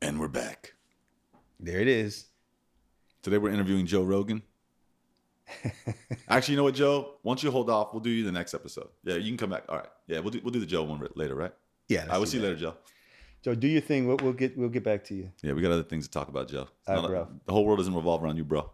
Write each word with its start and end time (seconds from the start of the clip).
And 0.00 0.20
we're 0.20 0.28
back. 0.28 0.74
There 1.60 1.80
it 1.80 1.88
is. 1.88 2.26
Today 3.22 3.38
we're 3.38 3.50
interviewing 3.50 3.86
Joe 3.86 4.04
Rogan. 4.04 4.42
Actually, 6.28 6.52
you 6.52 6.56
know 6.58 6.64
what, 6.64 6.74
Joe? 6.74 7.14
Don't 7.24 7.42
you 7.42 7.50
hold 7.50 7.70
off? 7.70 7.92
We'll 7.92 8.00
do 8.00 8.10
you 8.10 8.24
the 8.24 8.32
next 8.32 8.54
episode. 8.54 8.88
Yeah, 9.02 9.16
you 9.16 9.30
can 9.30 9.36
come 9.36 9.50
back. 9.50 9.64
All 9.68 9.76
right. 9.76 9.88
Yeah, 10.06 10.20
we'll 10.20 10.30
do 10.30 10.40
we'll 10.44 10.52
do 10.52 10.60
the 10.60 10.66
Joe 10.66 10.84
one 10.84 11.06
later, 11.14 11.34
right? 11.34 11.52
Yeah. 11.88 12.06
I 12.10 12.18
will 12.18 12.26
see 12.26 12.36
you 12.36 12.42
later, 12.42 12.56
Joe. 12.56 12.74
Joe, 13.42 13.54
do 13.54 13.66
your 13.66 13.80
thing. 13.80 14.06
We'll, 14.06 14.18
we'll 14.22 14.32
get 14.32 14.56
we'll 14.56 14.68
get 14.68 14.84
back 14.84 15.04
to 15.04 15.14
you. 15.14 15.30
Yeah, 15.42 15.52
we 15.54 15.62
got 15.62 15.72
other 15.72 15.82
things 15.82 16.06
to 16.06 16.10
talk 16.12 16.28
about, 16.28 16.48
Joe. 16.48 16.68
It's 16.80 16.88
All 16.88 16.94
right, 16.96 17.02
not- 17.02 17.08
bro. 17.10 17.28
The 17.46 17.52
whole 17.52 17.64
world 17.64 17.78
doesn't 17.78 17.94
revolve 17.94 18.22
around 18.22 18.36
you, 18.36 18.44
bro. 18.44 18.70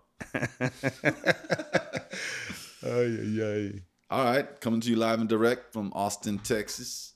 Oh 2.86 3.00
yeah, 3.02 3.22
yeah. 3.22 3.68
All 4.10 4.24
right, 4.24 4.60
coming 4.60 4.80
to 4.82 4.90
you 4.90 4.96
live 4.96 5.20
and 5.20 5.28
direct 5.28 5.72
from 5.72 5.90
Austin, 5.94 6.38
Texas. 6.38 7.14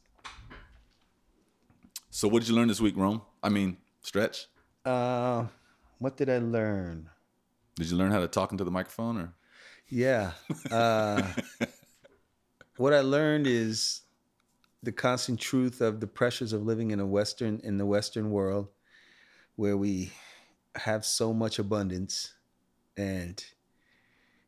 So, 2.11 2.27
what 2.27 2.41
did 2.41 2.49
you 2.49 2.55
learn 2.57 2.69
this 2.69 2.81
week, 2.81 2.97
Rome? 2.97 3.21
I 3.43 3.51
mean, 3.51 3.77
stretch. 4.03 4.47
Uh, 4.85 5.47
what 5.99 6.17
did 6.17 6.31
I 6.31 6.39
learn? 6.39 7.11
Did 7.77 7.91
you 7.91 7.97
learn 7.97 8.13
how 8.13 8.21
to 8.21 8.29
talk 8.29 8.53
into 8.53 8.65
the 8.65 8.71
microphone, 8.71 9.19
or 9.19 9.35
Yeah. 9.89 10.33
Uh, 10.71 11.23
what 12.77 12.93
I 12.95 13.01
learned 13.01 13.47
is 13.47 14.03
the 14.83 14.93
constant 14.93 15.41
truth 15.41 15.81
of 15.81 16.01
the 16.01 16.07
pressures 16.07 16.53
of 16.53 16.65
living 16.65 16.91
in 16.91 17.01
a 17.01 17.07
Western 17.07 17.61
in 17.63 17.79
the 17.79 17.87
Western 17.87 18.31
world, 18.31 18.69
where 19.57 19.77
we 19.77 20.13
have 20.77 21.05
so 21.05 21.33
much 21.33 21.59
abundance, 21.59 22.35
and 22.97 23.45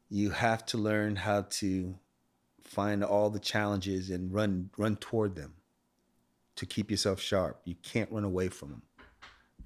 you 0.09 0.31
have 0.31 0.65
to 0.67 0.79
learn 0.79 1.17
how 1.17 1.43
to 1.43 1.95
find 2.63 3.03
all 3.03 3.31
the 3.31 3.41
challenges 3.41 4.11
and 4.11 4.33
run 4.33 4.71
run 4.77 4.97
toward 4.97 5.35
them 5.35 5.55
to 6.57 6.67
keep 6.67 6.91
yourself 6.91 7.21
sharp. 7.21 7.61
You 7.65 7.75
can't 7.83 8.11
run 8.13 8.25
away 8.25 8.49
from 8.49 8.71
them. 8.71 8.83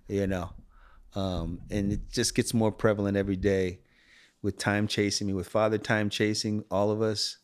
You 0.08 0.26
know, 0.26 0.50
um, 1.14 1.60
and 1.70 1.92
it 1.92 2.10
just 2.10 2.34
gets 2.34 2.52
more 2.52 2.72
prevalent 2.72 3.16
every 3.16 3.36
day 3.36 3.80
with 4.44 4.58
time 4.58 4.86
chasing 4.86 5.26
me, 5.26 5.32
with 5.32 5.48
father 5.48 5.78
time 5.78 6.10
chasing 6.10 6.64
all 6.70 6.90
of 6.90 7.00
us, 7.00 7.38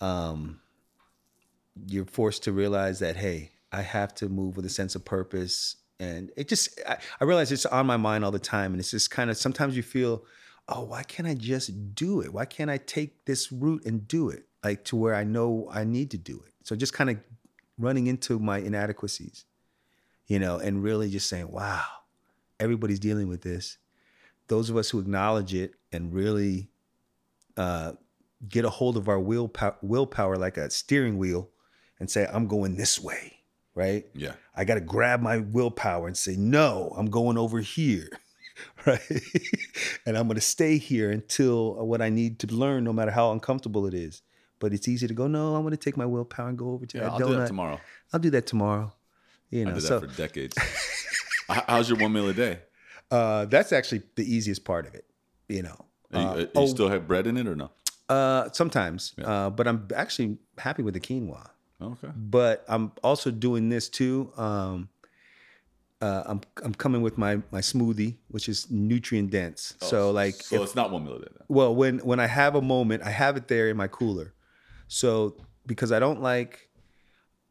um, 0.00 0.60
you're 1.86 2.06
forced 2.06 2.44
to 2.44 2.52
realize 2.52 3.00
that, 3.00 3.16
hey, 3.16 3.50
I 3.72 3.82
have 3.82 4.14
to 4.16 4.28
move 4.28 4.56
with 4.56 4.64
a 4.64 4.70
sense 4.70 4.94
of 4.94 5.04
purpose. 5.04 5.74
And 5.98 6.30
it 6.36 6.48
just, 6.48 6.80
I, 6.88 6.98
I 7.20 7.24
realize 7.24 7.50
it's 7.50 7.66
on 7.66 7.86
my 7.86 7.96
mind 7.96 8.24
all 8.24 8.30
the 8.30 8.38
time. 8.38 8.72
And 8.72 8.80
it's 8.80 8.92
just 8.92 9.10
kind 9.10 9.28
of, 9.28 9.36
sometimes 9.36 9.76
you 9.76 9.82
feel, 9.82 10.24
oh, 10.68 10.84
why 10.84 11.02
can't 11.02 11.26
I 11.26 11.34
just 11.34 11.96
do 11.96 12.20
it? 12.20 12.32
Why 12.32 12.44
can't 12.44 12.70
I 12.70 12.78
take 12.78 13.24
this 13.24 13.50
route 13.50 13.84
and 13.84 14.06
do 14.06 14.28
it? 14.28 14.44
Like 14.62 14.84
to 14.84 14.96
where 14.96 15.16
I 15.16 15.24
know 15.24 15.68
I 15.72 15.82
need 15.82 16.12
to 16.12 16.18
do 16.18 16.40
it. 16.46 16.52
So 16.62 16.76
just 16.76 16.92
kind 16.92 17.10
of 17.10 17.18
running 17.76 18.06
into 18.06 18.38
my 18.38 18.58
inadequacies, 18.58 19.46
you 20.26 20.38
know, 20.38 20.58
and 20.58 20.82
really 20.82 21.10
just 21.10 21.28
saying, 21.28 21.50
wow, 21.50 21.84
everybody's 22.58 23.00
dealing 23.00 23.28
with 23.28 23.42
this 23.42 23.78
those 24.48 24.70
of 24.70 24.76
us 24.76 24.90
who 24.90 24.98
acknowledge 24.98 25.54
it 25.54 25.74
and 25.92 26.12
really 26.12 26.68
uh, 27.56 27.92
get 28.48 28.64
a 28.64 28.70
hold 28.70 28.96
of 28.96 29.08
our 29.08 29.18
willpower, 29.18 29.76
willpower 29.82 30.36
like 30.36 30.56
a 30.56 30.70
steering 30.70 31.18
wheel 31.18 31.50
and 31.98 32.10
say, 32.10 32.28
I'm 32.32 32.46
going 32.46 32.76
this 32.76 33.00
way, 33.00 33.38
right? 33.74 34.04
yeah, 34.14 34.32
I 34.54 34.64
got 34.64 34.74
to 34.74 34.80
grab 34.80 35.20
my 35.20 35.38
willpower 35.38 36.06
and 36.06 36.16
say, 36.16 36.36
no, 36.36 36.92
I'm 36.96 37.06
going 37.06 37.38
over 37.38 37.60
here, 37.60 38.08
right? 38.86 39.00
and 40.06 40.18
I'm 40.18 40.26
going 40.26 40.34
to 40.34 40.40
stay 40.40 40.78
here 40.78 41.10
until 41.10 41.74
what 41.86 42.02
I 42.02 42.10
need 42.10 42.38
to 42.40 42.46
learn, 42.48 42.84
no 42.84 42.92
matter 42.92 43.10
how 43.10 43.32
uncomfortable 43.32 43.86
it 43.86 43.94
is. 43.94 44.22
But 44.60 44.72
it's 44.72 44.88
easy 44.88 45.06
to 45.06 45.14
go, 45.14 45.26
no, 45.26 45.56
I'm 45.56 45.62
going 45.62 45.72
to 45.72 45.76
take 45.76 45.96
my 45.96 46.06
willpower 46.06 46.48
and 46.48 46.58
go 46.58 46.70
over 46.70 46.86
to 46.86 46.98
yeah? 46.98 47.04
that 47.04 47.12
I'll 47.12 47.20
donut. 47.20 47.26
do 47.26 47.36
that 47.36 47.46
tomorrow. 47.48 47.80
I'll 48.12 48.20
do 48.20 48.30
that 48.30 48.46
tomorrow. 48.46 48.92
You 49.50 49.62
I 49.62 49.64
know, 49.64 49.74
did 49.74 49.82
that 49.84 49.88
so 49.88 50.00
for 50.00 50.06
decades. 50.06 50.56
How's 51.48 51.88
your 51.88 51.98
one 51.98 52.12
meal 52.12 52.28
a 52.28 52.34
day? 52.34 52.60
uh, 53.10 53.44
that's 53.46 53.72
actually 53.72 54.02
the 54.16 54.24
easiest 54.24 54.64
part 54.64 54.86
of 54.86 54.94
it, 54.94 55.04
you 55.48 55.62
know. 55.62 55.84
You, 56.12 56.18
Uh, 56.18 56.22
uh, 56.34 56.38
you 56.38 56.48
oh, 56.56 56.66
still 56.66 56.88
have 56.88 57.06
bread 57.06 57.26
in 57.26 57.36
it 57.36 57.46
or 57.46 57.54
no? 57.54 57.70
Uh, 58.08 58.48
sometimes, 58.52 59.14
Yeah. 59.18 59.26
uh, 59.46 59.50
but 59.50 59.66
I'm 59.68 59.88
actually 59.94 60.38
happy 60.58 60.82
with 60.82 60.94
the 60.94 61.00
quinoa. 61.00 61.50
Okay. 61.80 62.08
But 62.16 62.64
I'm 62.68 62.92
also 63.02 63.30
doing 63.30 63.68
this 63.68 63.88
too. 63.88 64.32
Um, 64.36 64.88
uh, 66.00 66.22
I'm 66.26 66.40
I'm 66.62 66.74
coming 66.74 67.02
with 67.02 67.16
my 67.18 67.36
my 67.50 67.60
smoothie, 67.60 68.16
which 68.28 68.48
is 68.48 68.70
nutrient 68.70 69.30
dense. 69.30 69.74
so 69.80 70.10
like, 70.10 70.34
Oh, 70.36 70.42
so 70.42 70.56
if- 70.56 70.62
it's 70.62 70.74
not 70.74 70.90
one 70.90 71.04
meal 71.04 71.16
a 71.16 71.18
day. 71.20 71.28
Then. 71.36 71.46
well, 71.48 71.74
when 71.74 71.98
when 72.00 72.20
I 72.20 72.26
have 72.26 72.54
a 72.54 72.62
moment, 72.62 73.02
I 73.02 73.10
have 73.10 73.36
it 73.36 73.48
there 73.48 73.68
in 73.68 73.76
my 73.76 73.88
cooler. 73.88 74.34
So 74.88 75.36
because 75.66 75.92
I 75.92 75.98
don't 75.98 76.20
like 76.20 76.68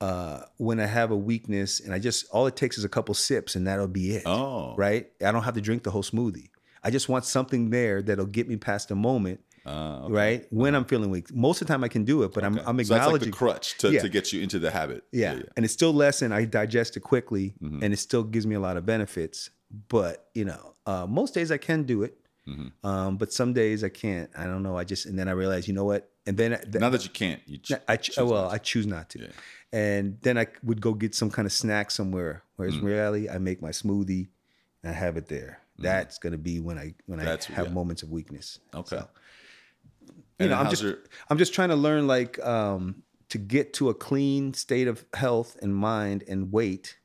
uh, 0.02 0.42
when 0.58 0.80
I 0.80 0.86
have 0.86 1.12
a 1.12 1.18
weakness, 1.18 1.80
and 1.80 1.94
I 1.94 2.00
just 2.00 2.26
all 2.32 2.48
it 2.48 2.56
takes 2.56 2.78
is 2.78 2.84
a 2.84 2.90
couple 2.90 3.14
sips, 3.16 3.56
and 3.56 3.66
that'll 3.68 3.88
be 3.88 4.16
it 4.16 4.24
Oh, 4.26 4.76
right? 4.78 5.10
I 5.26 5.32
don't 5.32 5.44
have 5.44 5.54
to 5.56 5.62
drink 5.62 5.84
the 5.84 5.92
whole 5.92 6.04
smoothie. 6.04 6.50
I 6.84 6.90
just 6.92 7.08
want 7.08 7.26
something 7.26 7.70
there 7.70 8.02
that'll 8.02 8.26
get 8.26 8.50
me 8.50 8.58
past 8.58 8.90
the 8.90 8.96
moment, 8.96 9.40
Uh, 9.66 10.02
okay. 10.04 10.14
right? 10.14 10.48
When 10.50 10.76
I'm 10.76 10.84
feeling 10.84 11.10
weak. 11.10 11.34
Most 11.34 11.62
of 11.62 11.68
the 11.68 11.74
time 11.74 11.84
I 11.86 11.88
can 11.88 12.04
do 12.04 12.24
it, 12.24 12.34
but 12.34 12.44
I'm 12.44 12.58
I'm 12.60 12.66
so 12.66 12.70
that's 12.76 12.90
like 12.90 12.98
acknowledging. 13.00 13.32
the 13.32 13.38
crutch 13.38 13.78
to, 13.78 13.92
Yeah. 13.94 14.02
to 14.02 14.10
get 14.10 14.34
you 14.34 14.42
into 14.42 14.60
the 14.60 14.72
habit. 14.72 15.04
yeah. 15.14 15.40
and 15.56 15.64
it's 15.64 15.74
still 15.74 15.94
less, 15.94 16.22
and 16.22 16.34
I 16.34 16.44
digest 16.46 16.98
it 16.98 17.02
quickly, 17.02 17.54
Mhm. 17.64 17.82
and 17.84 17.94
it 17.94 17.98
still 17.98 18.24
gives 18.24 18.46
me 18.46 18.56
a 18.56 18.60
lot 18.60 18.76
of 18.78 18.86
benefits. 18.86 19.50
But 19.88 20.28
you 20.36 20.44
know, 20.46 20.76
uh, 20.86 21.06
most 21.08 21.34
days 21.34 21.50
I 21.52 21.58
can 21.58 21.84
do 21.84 22.04
it, 22.04 22.18
Mhm. 22.48 22.72
um, 22.84 23.16
but 23.18 23.32
some 23.32 23.54
days 23.54 23.84
I 23.86 23.90
can't. 23.90 24.30
I 24.38 24.44
don't 24.46 24.64
know. 24.64 24.76
I 24.78 24.84
just 24.84 25.06
and 25.06 25.18
then 25.18 25.30
I 25.30 25.32
realize, 25.32 25.68
you 25.70 25.74
know 25.74 25.86
what? 25.86 26.10
And 26.26 26.36
then 26.38 26.52
th- 26.60 26.76
Now 26.76 26.90
that 26.90 27.04
you 27.06 27.10
can't, 27.10 27.42
you 27.48 27.58
ch- 27.58 27.72
I 27.88 27.96
ch- 27.98 28.18
well. 28.18 28.50
I 28.50 28.58
choose 28.58 28.86
not 28.86 29.10
to. 29.12 29.30
And 29.74 30.20
then 30.22 30.38
I 30.38 30.46
would 30.64 30.80
go 30.82 30.94
get 30.94 31.16
some 31.16 31.30
kind 31.32 31.46
of 31.48 31.52
snack 31.52 31.90
somewhere. 31.92 32.44
Whereas 32.56 32.76
Mm. 32.76 33.34
I 33.34 33.38
make 33.40 33.60
my 33.62 33.72
smoothie 33.72 34.28
and 34.84 34.92
I 34.92 34.94
have 34.94 35.18
it 35.18 35.28
there. 35.28 35.60
That's 35.80 36.20
gonna 36.20 36.38
be 36.38 36.60
when 36.60 36.78
I 36.78 36.94
when 37.08 37.20
Mm. 37.20 37.24
That's- 37.24 37.50
I 37.50 37.54
have 37.54 37.68
yeah. 37.68 37.74
moments 37.74 38.04
of 38.04 38.12
weakness. 38.12 38.60
Okay. 38.74 38.98
So, 38.98 39.10
And 40.40 40.46
you 40.46 40.50
know, 40.50 40.58
I'm 40.62 40.70
just 40.70 40.84
your- 40.84 41.00
I'm 41.30 41.38
just 41.40 41.54
trying 41.54 41.70
to 41.70 41.76
learn 41.76 42.06
like 42.08 42.40
um, 42.46 43.02
to 43.30 43.38
get 43.40 43.74
to 43.74 43.90
a 43.90 43.94
clean 43.96 44.54
state 44.54 44.88
of 44.88 45.04
health 45.16 45.58
and 45.62 45.76
mind 45.76 46.24
and 46.28 46.52
weight. 46.52 46.98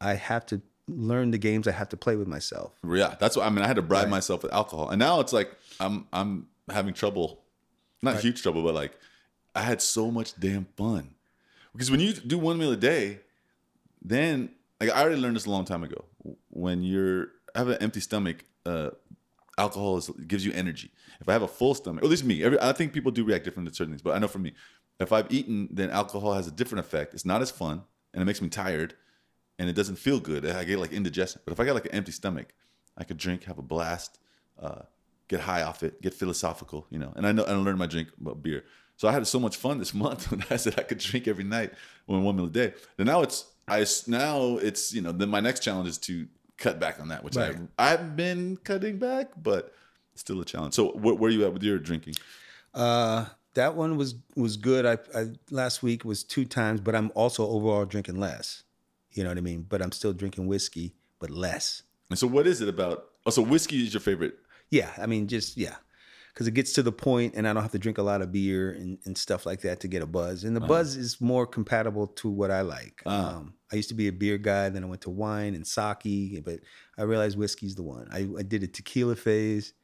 I 0.00 0.14
have 0.14 0.46
to 0.46 0.62
learn 0.88 1.30
the 1.30 1.38
games 1.38 1.68
I 1.68 1.72
have 1.72 1.88
to 1.90 1.96
play 1.96 2.16
with 2.16 2.28
myself. 2.28 2.72
Yeah, 2.86 3.16
that's 3.20 3.36
what 3.36 3.46
I 3.46 3.50
mean. 3.50 3.62
I 3.64 3.66
had 3.66 3.76
to 3.76 3.82
bribe 3.82 4.04
Right. 4.04 4.10
myself 4.10 4.42
with 4.42 4.52
alcohol, 4.52 4.88
and 4.88 4.98
now 4.98 5.20
it's 5.20 5.32
like 5.34 5.50
I'm 5.78 6.06
I'm 6.12 6.48
having 6.70 6.94
trouble, 6.94 7.44
not 8.00 8.20
huge 8.20 8.40
trouble, 8.42 8.62
but 8.62 8.74
like 8.74 8.98
I 9.54 9.62
had 9.62 9.82
so 9.82 10.10
much 10.10 10.38
damn 10.40 10.64
fun 10.76 11.14
because 11.74 11.90
when 11.90 12.00
you 12.00 12.12
do 12.14 12.38
one 12.38 12.58
meal 12.58 12.72
a 12.72 12.76
day, 12.76 13.20
then 14.00 14.50
like 14.80 14.90
I 14.90 15.02
already 15.02 15.20
learned 15.20 15.36
this 15.36 15.46
a 15.46 15.50
long 15.50 15.64
time 15.64 15.84
ago. 15.84 16.04
When 16.48 16.82
you're 16.82 17.28
have 17.54 17.68
an 17.68 17.78
empty 17.80 18.00
stomach, 18.00 18.44
uh, 18.66 18.90
alcohol 19.58 19.98
is, 19.98 20.08
gives 20.26 20.44
you 20.44 20.52
energy. 20.52 20.90
If 21.20 21.28
I 21.28 21.32
have 21.32 21.42
a 21.42 21.48
full 21.48 21.74
stomach, 21.74 22.02
or 22.02 22.06
at 22.06 22.10
least 22.10 22.24
me, 22.24 22.42
every, 22.42 22.60
I 22.60 22.72
think 22.72 22.92
people 22.92 23.12
do 23.12 23.24
react 23.24 23.44
different 23.44 23.68
to 23.68 23.74
certain 23.74 23.92
things, 23.92 24.02
but 24.02 24.14
I 24.14 24.18
know 24.18 24.28
for 24.28 24.38
me, 24.38 24.52
if 25.00 25.12
I've 25.12 25.30
eaten, 25.32 25.68
then 25.70 25.90
alcohol 25.90 26.34
has 26.34 26.46
a 26.46 26.50
different 26.50 26.84
effect. 26.84 27.14
It's 27.14 27.24
not 27.24 27.42
as 27.42 27.50
fun, 27.50 27.82
and 28.12 28.22
it 28.22 28.26
makes 28.26 28.40
me 28.40 28.48
tired, 28.48 28.94
and 29.58 29.68
it 29.68 29.74
doesn't 29.74 29.96
feel 29.96 30.20
good. 30.20 30.46
I 30.46 30.64
get 30.64 30.78
like 30.78 30.92
indigestion. 30.92 31.40
But 31.44 31.52
if 31.52 31.60
I 31.60 31.64
got 31.64 31.74
like 31.74 31.86
an 31.86 31.92
empty 31.92 32.12
stomach, 32.12 32.54
I 32.96 33.04
could 33.04 33.16
drink, 33.16 33.44
have 33.44 33.58
a 33.58 33.62
blast, 33.62 34.18
uh, 34.60 34.82
get 35.28 35.40
high 35.40 35.62
off 35.62 35.82
it, 35.82 36.00
get 36.00 36.14
philosophical, 36.14 36.86
you 36.90 36.98
know. 36.98 37.12
And 37.16 37.26
I 37.26 37.32
know 37.32 37.44
I 37.44 37.52
learned 37.52 37.78
my 37.78 37.86
drink 37.86 38.08
about 38.20 38.42
beer. 38.42 38.64
So 38.96 39.08
I 39.08 39.12
had 39.12 39.26
so 39.26 39.40
much 39.40 39.56
fun 39.56 39.78
this 39.78 39.94
month 40.04 40.30
when 40.30 40.44
I 40.50 40.56
said 40.56 40.74
I 40.78 40.82
could 40.82 40.98
drink 40.98 41.28
every 41.28 41.44
night, 41.44 41.72
one 42.06 42.22
one 42.22 42.36
meal 42.36 42.46
a 42.46 42.50
day. 42.50 42.74
And 42.98 43.06
now 43.06 43.22
it's 43.22 43.46
I 43.68 43.84
now 44.06 44.58
it's 44.58 44.92
you 44.92 45.02
know 45.02 45.12
then 45.12 45.28
my 45.28 45.40
next 45.40 45.60
challenge 45.60 45.88
is 45.88 45.98
to 45.98 46.26
cut 46.56 46.78
back 46.78 47.00
on 47.00 47.08
that, 47.08 47.24
which 47.24 47.36
Right. 47.36 47.56
I 47.78 47.92
I've 47.92 48.16
been 48.16 48.56
cutting 48.58 48.98
back, 48.98 49.30
but 49.36 49.74
still 50.14 50.40
a 50.40 50.44
challenge. 50.44 50.74
So 50.74 50.92
where, 50.92 51.14
where 51.14 51.28
are 51.28 51.32
you 51.32 51.44
at 51.44 51.52
with 51.52 51.62
your 51.62 51.78
drinking? 51.78 52.14
Uh, 52.72 53.26
that 53.54 53.74
one 53.76 53.96
was 53.96 54.14
was 54.36 54.56
good. 54.56 54.84
I, 54.86 54.98
I 55.18 55.26
last 55.50 55.82
week 55.82 56.04
was 56.04 56.24
two 56.24 56.44
times, 56.44 56.80
but 56.80 56.94
I'm 56.94 57.10
also 57.14 57.46
overall 57.48 57.84
drinking 57.84 58.18
less. 58.18 58.62
You 59.12 59.22
know 59.22 59.30
what 59.30 59.38
I 59.38 59.42
mean? 59.42 59.64
But 59.68 59.80
I'm 59.80 59.92
still 59.92 60.12
drinking 60.12 60.46
whiskey, 60.48 60.94
but 61.20 61.30
less. 61.30 61.82
And 62.10 62.18
so 62.18 62.26
what 62.26 62.46
is 62.46 62.60
it 62.60 62.68
about? 62.68 63.06
Oh, 63.26 63.30
so 63.30 63.42
whiskey 63.42 63.82
is 63.82 63.94
your 63.94 64.00
favorite. 64.00 64.36
Yeah, 64.70 64.90
I 64.98 65.06
mean, 65.06 65.28
just 65.28 65.56
yeah, 65.56 65.76
because 66.34 66.48
it 66.48 66.54
gets 66.54 66.72
to 66.72 66.82
the 66.82 66.90
point, 66.90 67.34
and 67.36 67.46
I 67.46 67.52
don't 67.52 67.62
have 67.62 67.72
to 67.72 67.78
drink 67.78 67.98
a 67.98 68.02
lot 68.02 68.20
of 68.20 68.32
beer 68.32 68.72
and, 68.72 68.98
and 69.04 69.16
stuff 69.16 69.46
like 69.46 69.60
that 69.60 69.78
to 69.80 69.88
get 69.88 70.02
a 70.02 70.06
buzz. 70.06 70.42
And 70.42 70.56
the 70.56 70.60
buzz 70.60 70.96
is 70.96 71.20
more 71.20 71.46
compatible 71.46 72.08
to 72.08 72.28
what 72.28 72.50
I 72.50 72.62
like. 72.62 73.02
Ah. 73.06 73.36
Um, 73.36 73.54
I 73.72 73.76
used 73.76 73.88
to 73.90 73.94
be 73.94 74.08
a 74.08 74.12
beer 74.12 74.36
guy, 74.36 74.68
then 74.68 74.82
I 74.82 74.86
went 74.86 75.02
to 75.02 75.10
wine 75.10 75.54
and 75.54 75.66
sake, 75.66 76.44
but 76.44 76.60
I 76.98 77.02
realized 77.02 77.38
whiskey's 77.38 77.76
the 77.76 77.84
one. 77.84 78.08
I, 78.12 78.28
I 78.38 78.42
did 78.42 78.64
a 78.64 78.66
tequila 78.66 79.14
phase, 79.14 79.74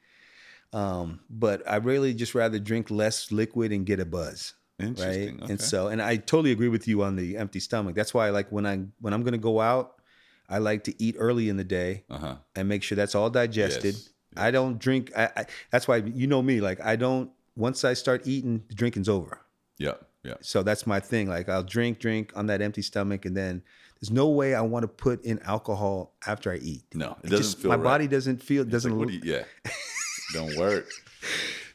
um, 0.73 1.21
but 1.31 1.63
I 1.69 1.77
really 1.77 2.15
just 2.15 2.35
rather 2.35 2.59
drink 2.59 2.91
less 2.91 3.31
liquid 3.31 3.73
and 3.73 3.87
get 3.87 4.01
a 4.01 4.05
buzz. 4.05 4.55
Right, 4.81 4.89
Interesting. 4.89 5.43
Okay. 5.43 5.53
and 5.53 5.61
so, 5.61 5.89
and 5.89 6.03
I 6.03 6.17
totally 6.17 6.53
agree 6.53 6.69
with 6.69 6.89
you 6.89 7.03
on 7.03 7.15
the 7.15 7.37
empty 7.37 7.61
stomach. 7.61 7.95
That's 7.95 8.15
why, 8.15 8.27
I 8.27 8.31
like 8.31 8.51
when 8.51 8.67
I 8.67 8.81
when 9.01 9.13
I'm 9.13 9.23
gonna 9.23 9.39
go 9.39 9.61
out, 9.61 10.01
I 10.49 10.59
like 10.59 10.85
to 10.85 11.03
eat 11.03 11.17
early 11.19 11.49
in 11.49 11.57
the 11.57 11.65
day 11.65 12.05
uh 12.11 12.19
huh. 12.19 12.37
and 12.57 12.69
make 12.69 12.83
sure 12.83 12.97
that's 12.97 13.15
all 13.15 13.31
digested. 13.31 13.95
Yes, 13.95 14.09
I 14.37 14.51
don't 14.51 14.79
drink. 14.79 15.11
I, 15.17 15.29
I 15.37 15.45
that's 15.71 15.87
why 15.89 15.97
you 15.99 16.27
know 16.27 16.43
me. 16.43 16.61
Like 16.61 16.81
I 16.81 16.97
don't. 16.97 17.31
Once 17.57 17.85
I 17.85 17.95
start 17.95 18.27
eating, 18.27 18.63
the 18.69 18.75
drinking's 18.75 19.09
over. 19.09 19.41
Yeah. 19.79 19.95
Yeah. 20.23 20.35
So 20.41 20.63
that's 20.63 20.87
my 20.87 21.01
thing. 21.01 21.29
Like 21.29 21.49
I'll 21.49 21.63
drink, 21.63 21.99
drink 21.99 22.33
on 22.37 22.47
that 22.47 22.61
empty 22.63 22.83
stomach, 22.83 23.25
and 23.25 23.37
then 23.37 23.63
There's 24.01 24.11
no 24.11 24.29
way 24.29 24.55
I 24.55 24.61
want 24.63 24.83
to 24.85 24.89
put 24.89 25.25
in 25.25 25.39
alcohol 25.41 26.15
after 26.27 26.53
I 26.53 26.57
eat. 26.57 26.85
No, 26.95 27.17
it 27.23 27.27
It 27.27 27.31
doesn't 27.31 27.45
just- 27.45 27.59
feel 27.59 27.69
my 27.71 27.77
right. 27.77 27.85
body 27.85 28.07
doesn't 28.09 28.43
feel 28.43 28.63
It's 28.63 28.71
doesn't 28.71 28.97
like, 28.99 29.01
look- 29.13 29.25
you- 29.25 29.33
yeah, 29.35 29.45
don't 30.33 30.57
work. 30.57 30.89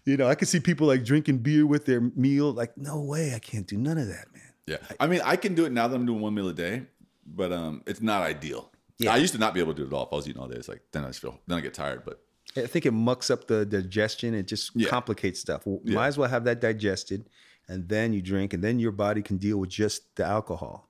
you 0.05 0.17
know, 0.17 0.27
I 0.27 0.35
can 0.35 0.47
see 0.47 0.59
people 0.59 0.87
like 0.87 1.03
drinking 1.03 1.39
beer 1.39 1.65
with 1.67 1.85
their 1.85 2.01
meal. 2.01 2.51
Like, 2.51 2.77
no 2.77 3.01
way, 3.01 3.33
I 3.35 3.39
can't 3.39 3.67
do 3.67 3.77
none 3.77 3.97
of 3.97 4.07
that, 4.07 4.25
man. 4.33 4.41
Yeah, 4.65 4.77
I 4.99 5.05
mean, 5.07 5.21
I 5.23 5.35
can 5.35 5.53
do 5.55 5.65
it 5.65 5.71
now 5.71 5.87
that 5.87 5.95
I'm 5.95 6.05
doing 6.05 6.21
one 6.21 6.33
meal 6.33 6.47
a 6.47 6.53
day, 6.53 6.83
but 7.27 7.51
um, 7.51 7.83
it's 7.85 8.01
not 8.01 8.23
ideal. 8.23 8.71
Yeah. 8.97 9.13
I 9.13 9.17
used 9.17 9.33
to 9.33 9.39
not 9.39 9.53
be 9.53 9.59
able 9.59 9.73
to 9.73 9.77
do 9.77 9.83
it 9.83 9.87
at 9.87 9.93
all. 9.93 10.03
If 10.07 10.13
I 10.13 10.15
was 10.15 10.27
eating 10.27 10.41
all 10.41 10.47
day, 10.47 10.55
it's 10.55 10.67
like 10.69 10.81
then 10.91 11.03
I 11.03 11.07
just 11.07 11.19
feel 11.19 11.37
then 11.47 11.57
I 11.57 11.61
get 11.61 11.73
tired. 11.75 12.03
But 12.05 12.23
I 12.57 12.67
think 12.67 12.85
it 12.85 12.91
mucks 12.91 13.29
up 13.29 13.47
the 13.47 13.65
digestion. 13.65 14.33
It 14.33 14.47
just 14.47 14.71
Yeah. 14.75 14.89
complicates 14.89 15.39
stuff. 15.39 15.65
Well, 15.65 15.81
Yeah. 15.83 15.95
Might 15.95 16.07
as 16.07 16.17
well 16.17 16.29
have 16.29 16.43
that 16.45 16.61
digested, 16.61 17.29
and 17.67 17.87
then 17.89 18.13
you 18.13 18.21
drink, 18.21 18.53
and 18.53 18.63
then 18.63 18.79
your 18.79 18.91
body 18.91 19.21
can 19.21 19.37
deal 19.37 19.57
with 19.57 19.69
just 19.69 20.15
the 20.15 20.23
alcohol. 20.25 20.89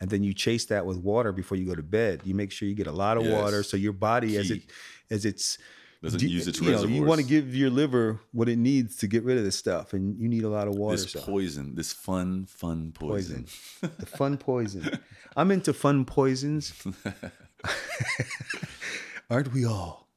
And 0.00 0.08
then 0.10 0.22
you 0.22 0.32
chase 0.32 0.64
that 0.66 0.86
with 0.86 0.96
water 0.96 1.30
before 1.32 1.58
you 1.58 1.66
go 1.66 1.74
to 1.74 1.82
bed. 1.82 2.22
You 2.24 2.34
make 2.34 2.50
sure 2.52 2.66
you 2.68 2.74
get 2.74 2.86
a 2.86 2.92
lot 2.92 3.16
of 3.18 3.24
Yes. 3.24 3.32
water, 3.34 3.62
so 3.62 3.76
your 3.76 3.92
body, 3.92 4.36
as 4.38 4.50
it 4.50 4.62
as 5.10 5.24
it's 5.24 5.58
doesn't 6.02 6.22
use 6.22 6.48
its 6.48 6.58
you 6.60 6.70
know, 6.72 6.84
you 6.84 7.02
want 7.02 7.20
to 7.20 7.26
give 7.26 7.54
your 7.54 7.68
liver 7.68 8.20
what 8.32 8.48
it 8.48 8.56
needs 8.56 8.96
to 8.96 9.06
get 9.06 9.22
rid 9.22 9.36
of 9.36 9.44
this 9.44 9.56
stuff, 9.56 9.92
and 9.92 10.18
you 10.18 10.28
need 10.28 10.44
a 10.44 10.48
lot 10.48 10.66
of 10.68 10.74
water. 10.74 10.96
this 10.96 11.12
so. 11.12 11.20
poison, 11.20 11.74
this 11.74 11.92
fun, 11.92 12.46
fun 12.46 12.90
poison. 12.92 13.44
Poison. 13.44 13.96
the 13.98 14.06
fun 14.06 14.38
poison. 14.38 14.98
I'm 15.36 15.50
into 15.50 15.74
fun 15.74 16.04
poisons. 16.06 16.72
Aren't 19.30 19.52
we 19.52 19.64
all? 19.66 20.08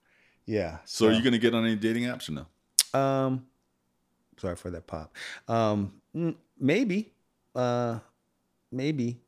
Yeah. 0.45 0.77
So, 0.85 1.07
are 1.07 1.11
you 1.13 1.21
gonna 1.23 1.37
get 1.37 1.53
on 1.53 1.65
any 1.65 1.75
dating 1.75 2.03
apps 2.03 2.29
or 2.29 2.33
no? 2.33 2.99
Um, 2.99 3.45
sorry 4.37 4.55
for 4.55 4.69
that 4.71 4.87
pop. 4.87 5.15
Um, 5.47 5.93
maybe, 6.59 7.13
uh, 7.55 7.99
maybe, 8.71 9.21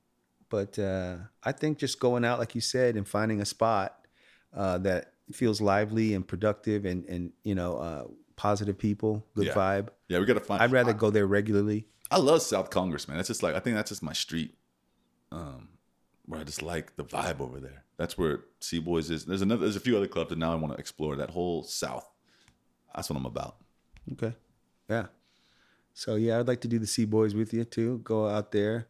but 0.50 0.78
uh, 0.78 1.18
I 1.44 1.52
think 1.52 1.78
just 1.78 2.00
going 2.00 2.26
out, 2.26 2.40
like 2.40 2.54
you 2.56 2.62
said, 2.62 2.96
and 2.96 3.08
finding 3.08 3.42
a 3.42 3.46
spot 3.46 4.06
uh, 4.54 4.78
that 4.80 5.14
feels 5.32 5.62
lively 5.62 6.14
and 6.14 6.28
productive, 6.28 6.86
and 6.86 7.06
and 7.06 7.32
you 7.44 7.56
know, 7.56 7.78
uh, 7.78 8.04
positive 8.36 8.78
people, 8.78 9.26
good 9.36 9.48
Yeah. 9.48 9.54
vibe. 9.54 9.88
Yeah, 10.10 10.20
we 10.20 10.26
gotta 10.26 10.40
find. 10.42 10.62
I'd 10.62 10.72
rather 10.72 10.92
I, 10.92 10.94
go 10.94 11.10
there 11.10 11.26
regularly. 11.28 11.88
I 12.12 12.18
love 12.18 12.42
South 12.42 12.70
Congress, 12.70 13.08
man. 13.08 13.18
That's 13.18 13.30
just 13.30 13.42
like 13.42 13.56
I 13.56 13.60
think 13.60 13.76
that's 13.76 13.90
just 13.90 14.04
my 14.04 14.14
street. 14.14 14.56
Um, 15.32 15.70
where 16.26 16.40
I 16.40 16.44
just 16.44 16.62
like 16.62 16.96
the 16.98 17.04
vibe 17.04 17.40
over 17.40 17.60
there. 17.60 17.85
That's 17.98 18.18
where 18.18 18.42
C-Boy's 18.60 19.10
is. 19.10 19.26
There's 19.26 19.42
another. 19.42 19.62
There's 19.62 19.76
a 19.76 19.80
few 19.82 19.96
other 19.98 20.08
clubs 20.08 20.30
that 20.30 20.38
now 20.38 20.52
I 20.52 20.56
want 20.56 20.74
to 20.74 20.80
explore. 20.80 21.16
That 21.16 21.30
whole 21.30 21.64
South. 21.64 22.10
That's 22.94 23.10
what 23.10 23.18
I'm 23.18 23.26
about. 23.26 23.58
Okay. 24.14 24.34
Yeah. 24.90 25.08
So 25.94 26.16
yeah, 26.16 26.40
I'd 26.40 26.48
like 26.48 26.62
to 26.62 26.68
do 26.68 26.78
the 26.80 26.88
C-Boy's 26.88 27.34
with 27.36 27.54
you 27.54 27.64
too. 27.64 28.00
Go 28.04 28.28
out 28.28 28.52
there. 28.52 28.88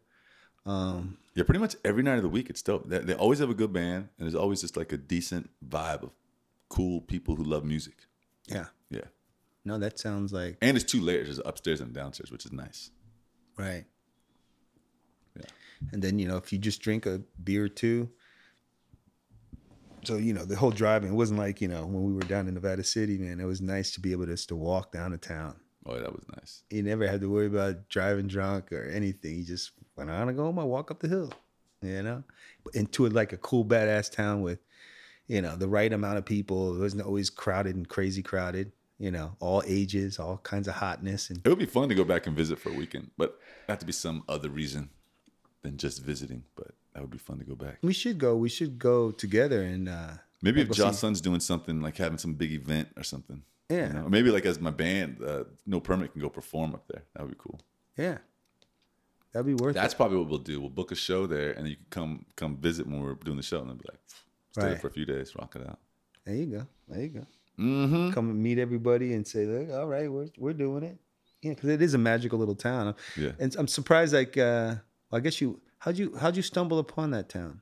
Um, 0.64 1.18
Yeah, 1.34 1.44
pretty 1.44 1.60
much 1.60 1.76
every 1.84 2.02
night 2.02 2.16
of 2.16 2.22
the 2.22 2.28
week, 2.28 2.50
it's 2.50 2.62
dope. 2.62 2.88
They, 2.88 2.98
they 2.98 3.14
always 3.14 3.38
have 3.38 3.50
a 3.50 3.54
good 3.54 3.72
band, 3.72 4.08
and 4.18 4.26
there's 4.26 4.34
always 4.34 4.60
just 4.60 4.76
like 4.76 4.92
a 4.92 4.96
decent 4.96 5.50
vibe 5.66 6.02
of 6.02 6.10
cool 6.68 7.00
people 7.00 7.36
who 7.36 7.44
love 7.44 7.64
music. 7.64 7.94
yeah. 8.48 8.66
Yeah, 8.90 9.00
No, 9.64 9.78
that 9.78 9.98
sounds 9.98 10.32
like 10.32 10.58
and 10.62 10.76
it's 10.76 10.84
two 10.84 11.00
layers: 11.00 11.26
there's 11.26 11.40
upstairs 11.44 11.80
and 11.80 11.92
downstairs, 11.92 12.30
which 12.30 12.44
is 12.46 12.52
nice. 12.52 12.90
right. 13.56 13.84
Yeah. 15.36 15.46
And 15.92 16.02
then 16.02 16.18
you 16.18 16.28
know, 16.28 16.36
if 16.36 16.52
you 16.52 16.58
just 16.58 16.80
drink 16.80 17.04
a 17.06 17.20
beer 17.42 17.64
or 17.64 17.68
two. 17.68 18.10
So 20.06 20.16
you 20.16 20.32
know, 20.32 20.44
the 20.44 20.56
whole 20.56 20.70
driving 20.70 21.10
it 21.10 21.14
wasn't 21.14 21.40
like 21.40 21.60
you 21.60 21.68
know 21.68 21.84
when 21.84 22.04
we 22.04 22.12
were 22.12 22.20
down 22.20 22.46
in 22.46 22.54
Nevada 22.54 22.84
City, 22.84 23.18
man. 23.18 23.40
It 23.40 23.44
was 23.44 23.60
nice 23.60 23.90
to 23.92 24.00
be 24.00 24.12
able 24.12 24.26
to 24.26 24.32
just 24.32 24.48
to 24.50 24.56
walk 24.56 24.92
down 24.92 25.10
to 25.10 25.18
town. 25.18 25.56
Oh, 25.84 25.98
that 25.98 26.12
was 26.12 26.24
nice. 26.36 26.62
You 26.70 26.82
never 26.82 27.06
had 27.06 27.20
to 27.20 27.30
worry 27.30 27.46
about 27.46 27.88
driving 27.88 28.26
drunk 28.26 28.72
or 28.72 28.84
anything. 28.84 29.36
You 29.36 29.44
just 29.44 29.72
went 29.96 30.10
on 30.10 30.28
and 30.28 30.36
go 30.36 30.44
home. 30.44 30.58
I 30.58 30.64
walk 30.64 30.90
up 30.90 31.00
the 31.00 31.08
hill, 31.08 31.32
you 31.82 32.02
know, 32.02 32.24
into 32.74 33.08
like 33.08 33.32
a 33.32 33.36
cool 33.36 33.64
badass 33.64 34.10
town 34.10 34.42
with, 34.42 34.58
you 35.28 35.42
know, 35.42 35.56
the 35.56 35.68
right 35.68 35.92
amount 35.92 36.18
of 36.18 36.24
people. 36.24 36.76
It 36.76 36.80
wasn't 36.80 37.02
always 37.02 37.30
crowded 37.30 37.76
and 37.76 37.88
crazy 37.88 38.22
crowded. 38.22 38.72
You 38.98 39.10
know, 39.10 39.36
all 39.40 39.62
ages, 39.66 40.18
all 40.18 40.38
kinds 40.38 40.68
of 40.68 40.74
hotness, 40.74 41.28
and 41.28 41.40
It 41.44 41.48
would 41.50 41.58
be 41.58 41.66
fun 41.66 41.90
to 41.90 41.94
go 41.94 42.04
back 42.04 42.26
and 42.26 42.34
visit 42.34 42.58
for 42.58 42.70
a 42.70 42.74
weekend, 42.74 43.10
but 43.18 43.38
have 43.68 43.78
to 43.80 43.86
be 43.86 43.92
some 43.92 44.22
other 44.26 44.48
reason 44.48 44.88
than 45.62 45.76
just 45.76 46.02
visiting. 46.02 46.44
But 46.54 46.70
that 46.96 47.02
would 47.02 47.10
be 47.10 47.18
fun 47.18 47.38
to 47.38 47.44
go 47.44 47.54
back. 47.54 47.76
we 47.82 47.92
should 47.92 48.16
go. 48.18 48.36
We 48.36 48.48
should 48.48 48.78
go 48.78 49.10
together 49.10 49.60
and 49.62 49.86
uh, 49.88 50.12
Maybe 50.40 50.62
if 50.62 50.70
Josh 50.70 50.96
Sun's 50.96 51.20
doing 51.20 51.40
something 51.40 51.82
like 51.82 51.96
having 51.98 52.16
some 52.18 52.32
big 52.34 52.52
event 52.52 52.88
or 52.96 53.02
something. 53.02 53.42
you 53.68 53.76
Yeah. 53.76 53.92
know? 53.92 54.04
Or 54.06 54.08
maybe 54.08 54.30
like 54.30 54.46
as 54.46 54.58
my 54.60 54.70
band, 54.70 55.22
uh, 55.22 55.44
No 55.66 55.78
Permit 55.80 56.12
can 56.12 56.22
go 56.22 56.30
perform 56.30 56.74
up 56.74 56.86
there. 56.88 57.02
That 57.14 57.22
would 57.24 57.32
be 57.32 57.36
cool. 57.38 57.60
yeah, 57.98 58.18
that'd 59.32 59.46
be 59.46 59.52
worth 59.54 59.76
it. 59.76 59.80
That's 59.80 59.92
it. 59.92 59.96
probably 59.98 60.16
what 60.18 60.28
we'll 60.28 60.38
do. 60.38 60.58
We'll 60.60 60.70
book 60.70 60.90
a 60.90 60.94
show 60.94 61.26
there, 61.26 61.50
and 61.52 61.68
you 61.68 61.76
can 61.76 61.86
come 61.90 62.24
come 62.34 62.56
visit 62.56 62.86
when 62.86 63.02
we're 63.02 63.14
doing 63.14 63.36
the 63.36 63.42
show, 63.42 63.60
and 63.60 63.68
then 63.70 63.76
be 63.76 63.84
like, 63.90 64.00
stay 64.52 64.62
there 64.62 64.70
Right. 64.72 64.80
for 64.80 64.88
a 64.88 64.90
few 64.90 65.04
days, 65.04 65.34
rock 65.36 65.54
it 65.56 65.66
out. 65.68 65.78
There 66.24 66.34
you 66.34 66.46
go. 66.46 66.66
There 66.88 67.02
you 67.02 67.08
go. 67.08 67.26
Mm-hmm. 67.58 68.10
Come 68.12 68.30
and 68.30 68.42
meet 68.42 68.58
everybody 68.58 69.12
and 69.14 69.26
say, 69.26 69.44
look, 69.46 69.70
all 69.70 69.86
right, 69.86 70.10
we're 70.10 70.28
we're 70.38 70.52
doing 70.54 70.82
it. 70.82 70.96
Yeah, 71.42 71.52
because 71.54 71.68
it 71.70 71.82
is 71.82 71.94
a 71.94 71.98
magical 71.98 72.38
little 72.38 72.54
town. 72.54 72.94
Yeah. 73.16 73.32
And 73.38 73.54
I'm 73.58 73.68
surprised. 73.68 74.12
Like, 74.14 74.36
uh, 74.36 74.76
I 75.12 75.20
guess 75.20 75.40
you 75.40 75.60
how'd 75.78 75.98
you 75.98 76.16
how'd 76.16 76.36
you 76.36 76.42
stumble 76.42 76.78
upon 76.78 77.10
that 77.12 77.28
town? 77.28 77.60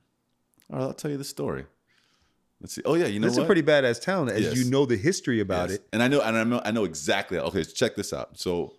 All 0.72 0.78
right, 0.78 0.84
I'll 0.86 0.94
tell 0.94 1.10
you 1.10 1.16
the 1.18 1.24
story. 1.24 1.66
Let's 2.60 2.74
see. 2.74 2.82
Oh 2.84 2.94
yeah, 2.94 3.06
you 3.06 3.20
know 3.20 3.26
It's 3.26 3.36
a 3.36 3.44
pretty 3.44 3.62
badass 3.62 4.00
town, 4.00 4.28
as 4.30 4.40
Yes. 4.40 4.56
you 4.56 4.70
know 4.70 4.86
the 4.86 4.96
history 4.96 5.40
about 5.40 5.68
Yes. 5.70 5.78
it. 5.80 5.88
And 5.92 6.02
I 6.02 6.08
know, 6.08 6.20
and 6.22 6.36
I 6.36 6.44
know, 6.44 6.62
I 6.64 6.70
know 6.70 6.84
exactly. 6.84 7.38
Okay, 7.38 7.62
so 7.62 7.72
check 7.72 7.94
this 7.96 8.12
out. 8.12 8.38
So, 8.38 8.76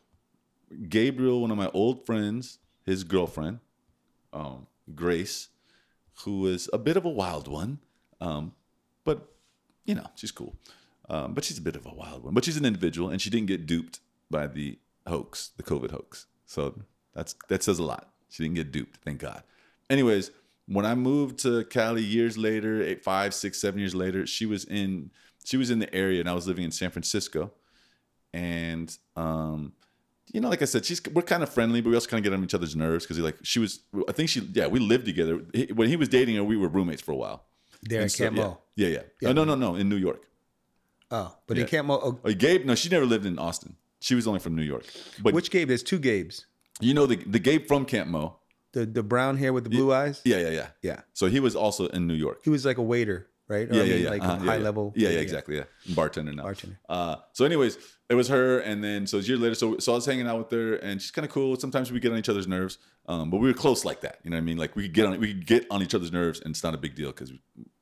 Gabriel, 0.89 1.41
one 1.41 1.51
of 1.51 1.57
my 1.57 1.69
old 1.73 2.05
friends, 2.05 2.57
his 2.83 3.03
girlfriend, 3.03 3.59
um, 4.33 4.65
Grace, 4.95 5.49
who 6.23 6.47
is 6.47 6.69
a 6.73 6.77
bit 6.77 6.97
of 6.97 7.05
a 7.05 7.09
wild 7.09 7.47
one, 7.47 7.79
um, 8.21 8.53
but 9.03 9.33
you 9.85 9.93
know 9.93 10.07
she's 10.15 10.31
cool. 10.31 10.55
Um, 11.07 11.35
but 11.35 11.43
she's 11.43 11.59
a 11.59 11.61
bit 11.61 11.75
of 11.75 11.85
a 11.85 11.93
wild 11.93 12.23
one. 12.23 12.33
But 12.33 12.45
she's 12.45 12.57
an 12.57 12.65
individual, 12.65 13.09
and 13.09 13.21
she 13.21 13.29
didn't 13.29 13.47
get 13.47 13.67
duped 13.67 13.99
by 14.31 14.47
the 14.47 14.79
hoax, 15.05 15.51
the 15.57 15.63
COVID 15.63 15.91
hoax. 15.91 16.25
So 16.47 16.81
that's 17.13 17.35
that 17.49 17.61
says 17.61 17.77
a 17.77 17.83
lot. 17.83 18.11
She 18.35 18.43
didn't 18.43 18.55
get 18.55 18.71
duped, 18.73 18.97
thank 19.05 19.19
God. 19.21 19.43
Anyways, 19.89 20.29
when 20.67 20.85
I 20.85 20.93
moved 20.93 21.39
to 21.39 21.63
Cali 21.63 22.03
years 22.03 22.37
later, 22.37 22.81
eight, 22.83 23.01
five, 23.01 23.33
six, 23.33 23.57
seven 23.61 23.79
years 23.79 23.95
later, 23.95 24.27
she 24.27 24.45
was 24.45 24.65
in 24.65 25.09
she 25.45 25.55
was 25.55 25.69
in 25.71 25.79
the 25.79 25.93
area, 25.95 26.19
and 26.19 26.27
I 26.29 26.33
was 26.33 26.45
living 26.47 26.65
in 26.65 26.71
San 26.71 26.89
Francisco. 26.89 27.53
And 28.33 28.95
um, 29.15 29.71
you 30.33 30.41
know, 30.41 30.49
like 30.49 30.61
I 30.61 30.65
said, 30.65 30.83
she's 30.85 31.01
we're 31.13 31.21
kind 31.21 31.43
of 31.43 31.49
friendly, 31.49 31.79
but 31.79 31.89
we 31.91 31.95
also 31.95 32.09
kind 32.09 32.19
of 32.19 32.29
get 32.29 32.35
on 32.37 32.43
each 32.43 32.53
other's 32.53 32.75
nerves 32.75 33.05
because 33.05 33.19
like 33.19 33.37
she 33.43 33.59
was. 33.59 33.79
I 34.09 34.11
think 34.11 34.27
she, 34.29 34.41
yeah, 34.53 34.67
we 34.67 34.79
lived 34.81 35.05
together. 35.05 35.39
He- 35.53 35.71
When 35.73 35.87
he 35.87 35.95
was 35.95 36.09
dating 36.09 36.35
her, 36.35 36.43
we 36.43 36.57
were 36.57 36.67
roommates 36.67 37.01
for 37.01 37.13
a 37.13 37.15
while. 37.15 37.45
There 37.83 38.01
in 38.01 38.09
so- 38.09 38.25
Camp 38.25 38.35
yeah, 38.35 38.43
Mo. 38.43 38.57
yeah, 38.75 38.87
yeah. 39.21 39.29
Oh, 39.29 39.31
no, 39.31 39.45
no, 39.45 39.55
no, 39.55 39.75
in 39.75 39.87
New 39.87 39.95
York. 39.95 40.27
Oh, 41.11 41.33
but 41.47 41.57
in 41.57 41.61
Yeah. 41.63 41.69
Camp 41.69 41.87
Mo. 41.87 41.99
Oh, 42.03 42.19
Oh, 42.25 42.33
Gabe, 42.33 42.65
no, 42.65 42.75
she 42.75 42.89
never 42.89 43.05
lived 43.05 43.25
in 43.25 43.39
Austin. 43.39 43.77
She 44.01 44.15
was 44.15 44.27
only 44.27 44.39
from 44.39 44.55
New 44.55 44.63
York. 44.63 44.85
But 45.21 45.33
which 45.33 45.49
Gabe? 45.51 45.67
There's 45.69 45.83
two 45.83 45.99
Gabes. 45.99 46.45
You 46.81 46.93
know 46.93 47.05
the 47.05 47.17
the 47.17 47.39
Gabe 47.39 47.67
from 47.67 47.85
Camp 47.85 48.09
Mo. 48.09 48.37
The 48.73 48.85
the 48.85 49.03
brown 49.03 49.37
hair 49.37 49.53
with 49.53 49.63
the 49.63 49.69
blue 49.69 49.93
eyes. 49.93 50.21
Yeah, 50.25 50.39
yeah, 50.39 50.49
yeah. 50.49 50.67
Yeah. 50.81 51.01
So 51.13 51.27
he 51.27 51.39
was 51.39 51.55
also 51.55 51.87
in 51.87 52.07
New 52.07 52.13
York. 52.13 52.41
He 52.43 52.49
was 52.49 52.65
like 52.65 52.77
a 52.77 52.81
waiter, 52.81 53.27
right? 53.47 53.69
Or, 53.69 53.73
Yeah, 53.73 53.81
I 53.81 53.85
yeah, 53.85 53.93
mean, 53.95 54.03
yeah. 54.03 54.09
Like 54.09 54.21
uh-huh, 54.21 54.33
a 54.33 54.37
yeah, 54.39 54.45
high 54.45 54.57
yeah. 54.57 54.63
level. 54.63 54.93
Yeah, 54.97 55.09
yeah, 55.09 55.19
exactly. 55.19 55.55
Yeah, 55.55 55.63
bartender 55.95 56.33
now. 56.33 56.43
Bartender. 56.43 56.77
Uh, 56.89 57.15
so, 57.31 57.45
anyways, 57.45 57.77
it 58.09 58.15
was 58.15 58.27
her, 58.27 58.59
and 58.59 58.83
then 58.83 59.07
so 59.07 59.19
a 59.19 59.21
year 59.21 59.37
later, 59.37 59.55
so 59.55 59.77
so 59.79 59.93
I 59.93 59.95
was 59.95 60.05
hanging 60.05 60.27
out 60.27 60.37
with 60.39 60.51
her, 60.51 60.75
and 60.75 61.01
she's 61.01 61.11
kind 61.11 61.25
of 61.25 61.31
cool. 61.31 61.55
Sometimes 61.57 61.89
we 61.89 62.01
get 62.01 62.11
on 62.11 62.17
each 62.17 62.27
other's 62.27 62.47
nerves, 62.47 62.77
um, 63.07 63.29
but 63.29 63.37
we 63.37 63.47
were 63.47 63.53
close 63.53 63.85
like 63.85 64.01
that. 64.01 64.19
You 64.23 64.31
know 64.31 64.35
what 64.35 64.41
I 64.41 64.45
mean? 64.45 64.57
Like 64.57 64.75
we 64.75 64.83
could 64.83 64.93
get 64.93 65.05
on 65.05 65.17
we 65.19 65.27
could 65.33 65.45
get 65.45 65.65
on 65.71 65.81
each 65.81 65.95
other's 65.95 66.11
nerves, 66.11 66.41
and 66.41 66.51
it's 66.51 66.63
not 66.63 66.73
a 66.73 66.77
big 66.77 66.95
deal 66.95 67.11
because 67.11 67.31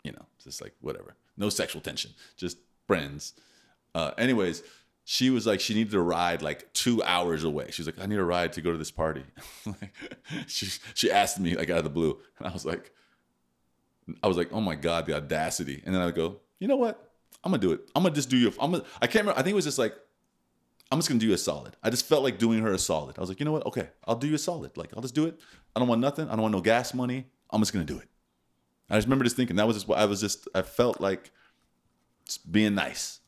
you 0.04 0.12
know 0.12 0.26
it's 0.36 0.46
just 0.46 0.62
like 0.62 0.74
whatever, 0.80 1.16
no 1.38 1.50
sexual 1.50 1.82
tension, 1.82 2.12
just 2.38 2.58
friends. 2.86 3.34
Uh, 3.96 4.12
anyways, 4.18 4.64
she 5.06 5.30
was 5.30 5.46
like 5.46 5.60
she 5.60 5.74
needed 5.74 5.94
a 5.94 6.00
ride 6.00 6.42
like 6.42 6.72
two 6.74 7.04
hours 7.04 7.44
away. 7.44 7.68
She's 7.72 7.86
like, 7.86 8.00
I 8.00 8.06
need 8.06 8.20
a 8.20 8.24
ride 8.24 8.54
to 8.54 8.62
go 8.62 8.72
to 8.72 8.78
this 8.78 8.92
party. 8.92 9.24
she 10.48 10.68
she 10.94 11.12
asked 11.12 11.40
me 11.40 11.56
like 11.56 11.70
out 11.70 11.80
of 11.80 11.84
the 11.84 11.90
blue, 11.90 12.20
and 12.40 12.48
I 12.48 12.54
was 12.54 12.66
like, 12.66 12.92
I 14.22 14.28
was 14.28 14.38
like, 14.38 14.50
oh 14.52 14.62
my 14.62 14.76
god, 14.76 15.06
the 15.06 15.16
audacity. 15.16 15.82
And 15.86 15.94
then 15.94 16.02
I 16.02 16.06
would 16.06 16.16
go, 16.16 16.40
you 16.60 16.68
know 16.68 16.78
what? 16.78 17.12
I'm 17.44 17.52
gonna 17.52 17.62
do 17.62 17.74
it. 17.74 17.82
I'm 17.96 18.04
gonna 18.04 18.16
just 18.16 18.30
do 18.30 18.38
you. 18.38 18.54
I'm 18.60 18.72
gonna. 18.72 18.84
I 19.02 19.08
can't 19.08 19.24
remember. 19.24 19.40
I 19.40 19.44
think 19.44 19.52
it 19.52 19.56
was 19.56 19.66
just 19.66 19.80
like, 19.80 19.94
I'm 20.92 20.98
just 21.00 21.10
gonna 21.10 21.20
do 21.20 21.28
you 21.28 21.34
a 21.34 21.38
solid. 21.38 21.76
I 21.84 21.90
just 21.90 22.06
felt 22.06 22.24
like 22.24 22.38
doing 22.38 22.60
her 22.60 22.72
a 22.72 22.80
solid. 22.80 23.18
I 23.18 23.22
was 23.22 23.30
like, 23.30 23.40
you 23.40 23.46
know 23.46 23.52
what? 23.52 23.66
Okay, 23.66 23.90
I'll 24.06 24.16
do 24.16 24.28
you 24.28 24.36
a 24.36 24.40
solid. 24.40 24.78
Like 24.78 24.92
I'll 24.96 25.02
just 25.02 25.16
do 25.16 25.26
it. 25.26 25.40
I 25.76 25.80
don't 25.80 25.90
want 25.90 26.00
nothing. 26.00 26.28
I 26.28 26.32
don't 26.32 26.44
want 26.44 26.54
no 26.54 26.62
gas 26.62 26.94
money. 26.94 27.26
I'm 27.50 27.62
just 27.62 27.74
gonna 27.74 27.86
do 27.86 27.98
it. 27.98 28.08
I 28.90 28.96
just 28.96 29.08
remember 29.08 29.26
just 29.26 29.36
thinking 29.36 29.58
that 29.58 29.68
was 29.68 29.76
just 29.76 29.88
what 29.88 29.98
I 29.98 30.06
was 30.06 30.22
just. 30.22 30.48
I 30.56 30.62
felt 30.62 31.02
like 31.02 31.32
being 32.50 32.76
nice. 32.76 33.20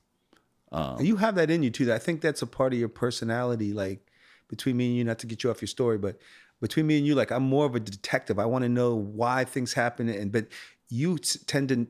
Um, 0.71 0.97
and 0.97 1.07
you 1.07 1.17
have 1.17 1.35
that 1.35 1.49
in 1.49 1.63
you 1.63 1.69
too. 1.69 1.91
I 1.93 1.99
think 1.99 2.21
that's 2.21 2.41
a 2.41 2.47
part 2.47 2.73
of 2.73 2.79
your 2.79 2.89
personality. 2.89 3.73
Like 3.73 4.11
between 4.49 4.77
me 4.77 4.87
and 4.87 4.97
you, 4.97 5.03
not 5.03 5.19
to 5.19 5.27
get 5.27 5.43
you 5.43 5.51
off 5.51 5.61
your 5.61 5.67
story, 5.67 5.97
but 5.97 6.19
between 6.61 6.87
me 6.87 6.97
and 6.97 7.05
you, 7.05 7.15
like 7.15 7.31
I'm 7.31 7.43
more 7.43 7.65
of 7.65 7.75
a 7.75 7.79
detective. 7.79 8.39
I 8.39 8.45
want 8.45 8.63
to 8.63 8.69
know 8.69 8.95
why 8.95 9.45
things 9.45 9.73
happen, 9.73 10.09
and 10.09 10.31
but 10.31 10.47
you 10.89 11.17
tend 11.17 11.69
to 11.69 11.87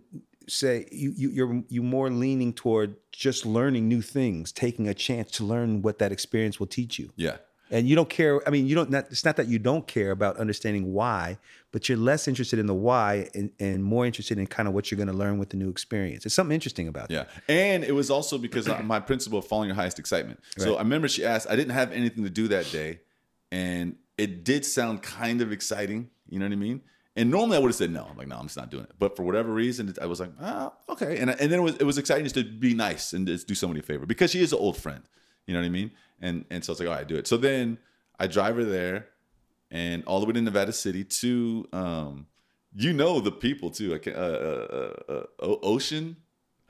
say 0.48 0.88
you, 0.92 1.14
you 1.16 1.30
you're 1.30 1.64
you 1.70 1.84
more 1.84 2.10
leaning 2.10 2.54
toward 2.54 2.96
just 3.12 3.46
learning 3.46 3.88
new 3.88 4.02
things, 4.02 4.52
taking 4.52 4.88
a 4.88 4.94
chance 4.94 5.32
to 5.32 5.44
learn 5.44 5.82
what 5.82 6.00
that 6.00 6.12
experience 6.12 6.60
will 6.60 6.68
teach 6.68 7.00
you. 7.00 7.12
Yeah. 7.16 7.38
And 7.72 7.88
you 7.88 7.96
don't 7.96 8.10
care. 8.10 8.48
I 8.48 8.52
mean, 8.52 8.68
you 8.68 8.76
don't. 8.76 8.90
Not, 8.92 9.06
it's 9.10 9.26
not 9.26 9.38
that 9.38 9.48
you 9.48 9.58
don't 9.58 9.88
care 9.88 10.12
about 10.12 10.38
understanding 10.38 10.94
why, 10.94 11.40
but 11.72 11.90
you're 11.90 11.98
less 11.98 12.28
interested 12.28 12.60
in 12.60 12.68
the 12.68 12.76
why 12.76 13.30
and, 13.34 13.50
and 13.60 13.84
more 13.84 14.06
interested 14.06 14.38
in 14.38 14.46
kind 14.46 14.68
of 14.68 14.74
what 14.76 14.92
you're 14.92 14.98
going 14.98 15.08
to 15.08 15.14
learn 15.14 15.40
with 15.40 15.50
the 15.50 15.58
new 15.58 15.70
experience. 15.70 16.26
It's 16.26 16.36
something 16.36 16.54
interesting 16.54 16.88
about 16.88 17.10
that. 17.10 17.30
Yeah, 17.50 17.54
and 17.56 17.84
it 17.84 17.94
was 17.94 18.12
also 18.12 18.38
because 18.38 18.68
of 18.68 18.86
my 18.86 19.00
principle 19.00 19.40
of 19.40 19.48
following 19.48 19.70
your 19.70 19.76
highest 19.76 19.98
excitement. 19.98 20.40
So 20.58 20.72
Right. 20.72 20.76
I 20.76 20.84
remember 20.84 21.08
she 21.08 21.26
asked. 21.26 21.48
I 21.50 21.56
didn't 21.56 21.74
have 21.74 21.92
anything 21.92 22.24
to 22.24 22.30
do 22.30 22.48
that 22.50 22.72
day, 22.72 23.00
and 23.52 23.96
it 24.18 24.44
did 24.44 24.64
sound 24.66 25.02
kind 25.02 25.42
of 25.42 25.52
exciting. 25.52 26.10
You 26.30 26.40
know 26.40 26.46
what 26.46 26.54
I 26.54 26.58
mean? 26.58 26.82
And 27.18 27.32
normally 27.32 27.56
I 27.58 27.60
would 27.62 27.70
have 27.70 27.76
said 27.76 27.92
no. 27.92 28.06
I'm 28.10 28.18
like, 28.18 28.28
no, 28.28 28.36
I'm 28.38 28.46
just 28.46 28.58
not 28.58 28.70
doing 28.70 28.84
it. 28.84 28.92
But 29.00 29.16
for 29.16 29.24
whatever 29.24 29.52
reason, 29.54 29.94
I 30.02 30.06
was 30.06 30.20
like, 30.20 30.32
ah, 30.42 30.74
okay. 30.90 31.18
And 31.18 31.30
and 31.30 31.52
then 31.52 31.60
it 31.60 31.64
was 31.64 31.76
it 31.78 31.84
was 31.84 31.98
exciting 31.98 32.26
just 32.26 32.36
to 32.36 32.44
be 32.44 32.74
nice 32.74 33.14
and 33.14 33.26
just 33.26 33.48
do 33.48 33.56
somebody 33.56 33.80
a 33.80 33.84
favor 33.84 34.06
because 34.06 34.32
she 34.32 34.42
is 34.42 34.54
an 34.54 34.60
old 34.60 34.78
friend. 34.78 35.04
You 35.48 35.54
know 35.54 35.60
what 35.60 35.66
I 35.66 35.70
mean? 35.70 35.92
And 36.22 36.46
and 36.50 36.64
so 36.64 36.72
I 36.72 36.74
was 36.74 36.80
like, 36.80 36.90
all 36.90 36.96
right, 36.96 37.08
do 37.08 37.16
it. 37.16 37.28
So 37.28 37.38
then 37.38 37.78
I 38.20 38.28
drive 38.28 38.56
her 38.56 38.64
there, 38.64 39.08
and 39.72 40.04
all 40.06 40.20
the 40.20 40.26
way 40.26 40.34
to 40.34 40.42
Nevada 40.42 40.72
City 40.72 41.04
to 41.04 41.68
um, 41.74 42.28
you 42.76 42.94
know 42.94 43.20
the 43.20 43.32
people 43.32 43.70
too. 43.70 43.94
I 43.94 43.98
can't, 44.00 44.16
uh, 44.16 44.20
uh, 44.20 44.94
uh, 45.10 45.14
uh, 45.14 45.56
Ocean, 45.64 46.18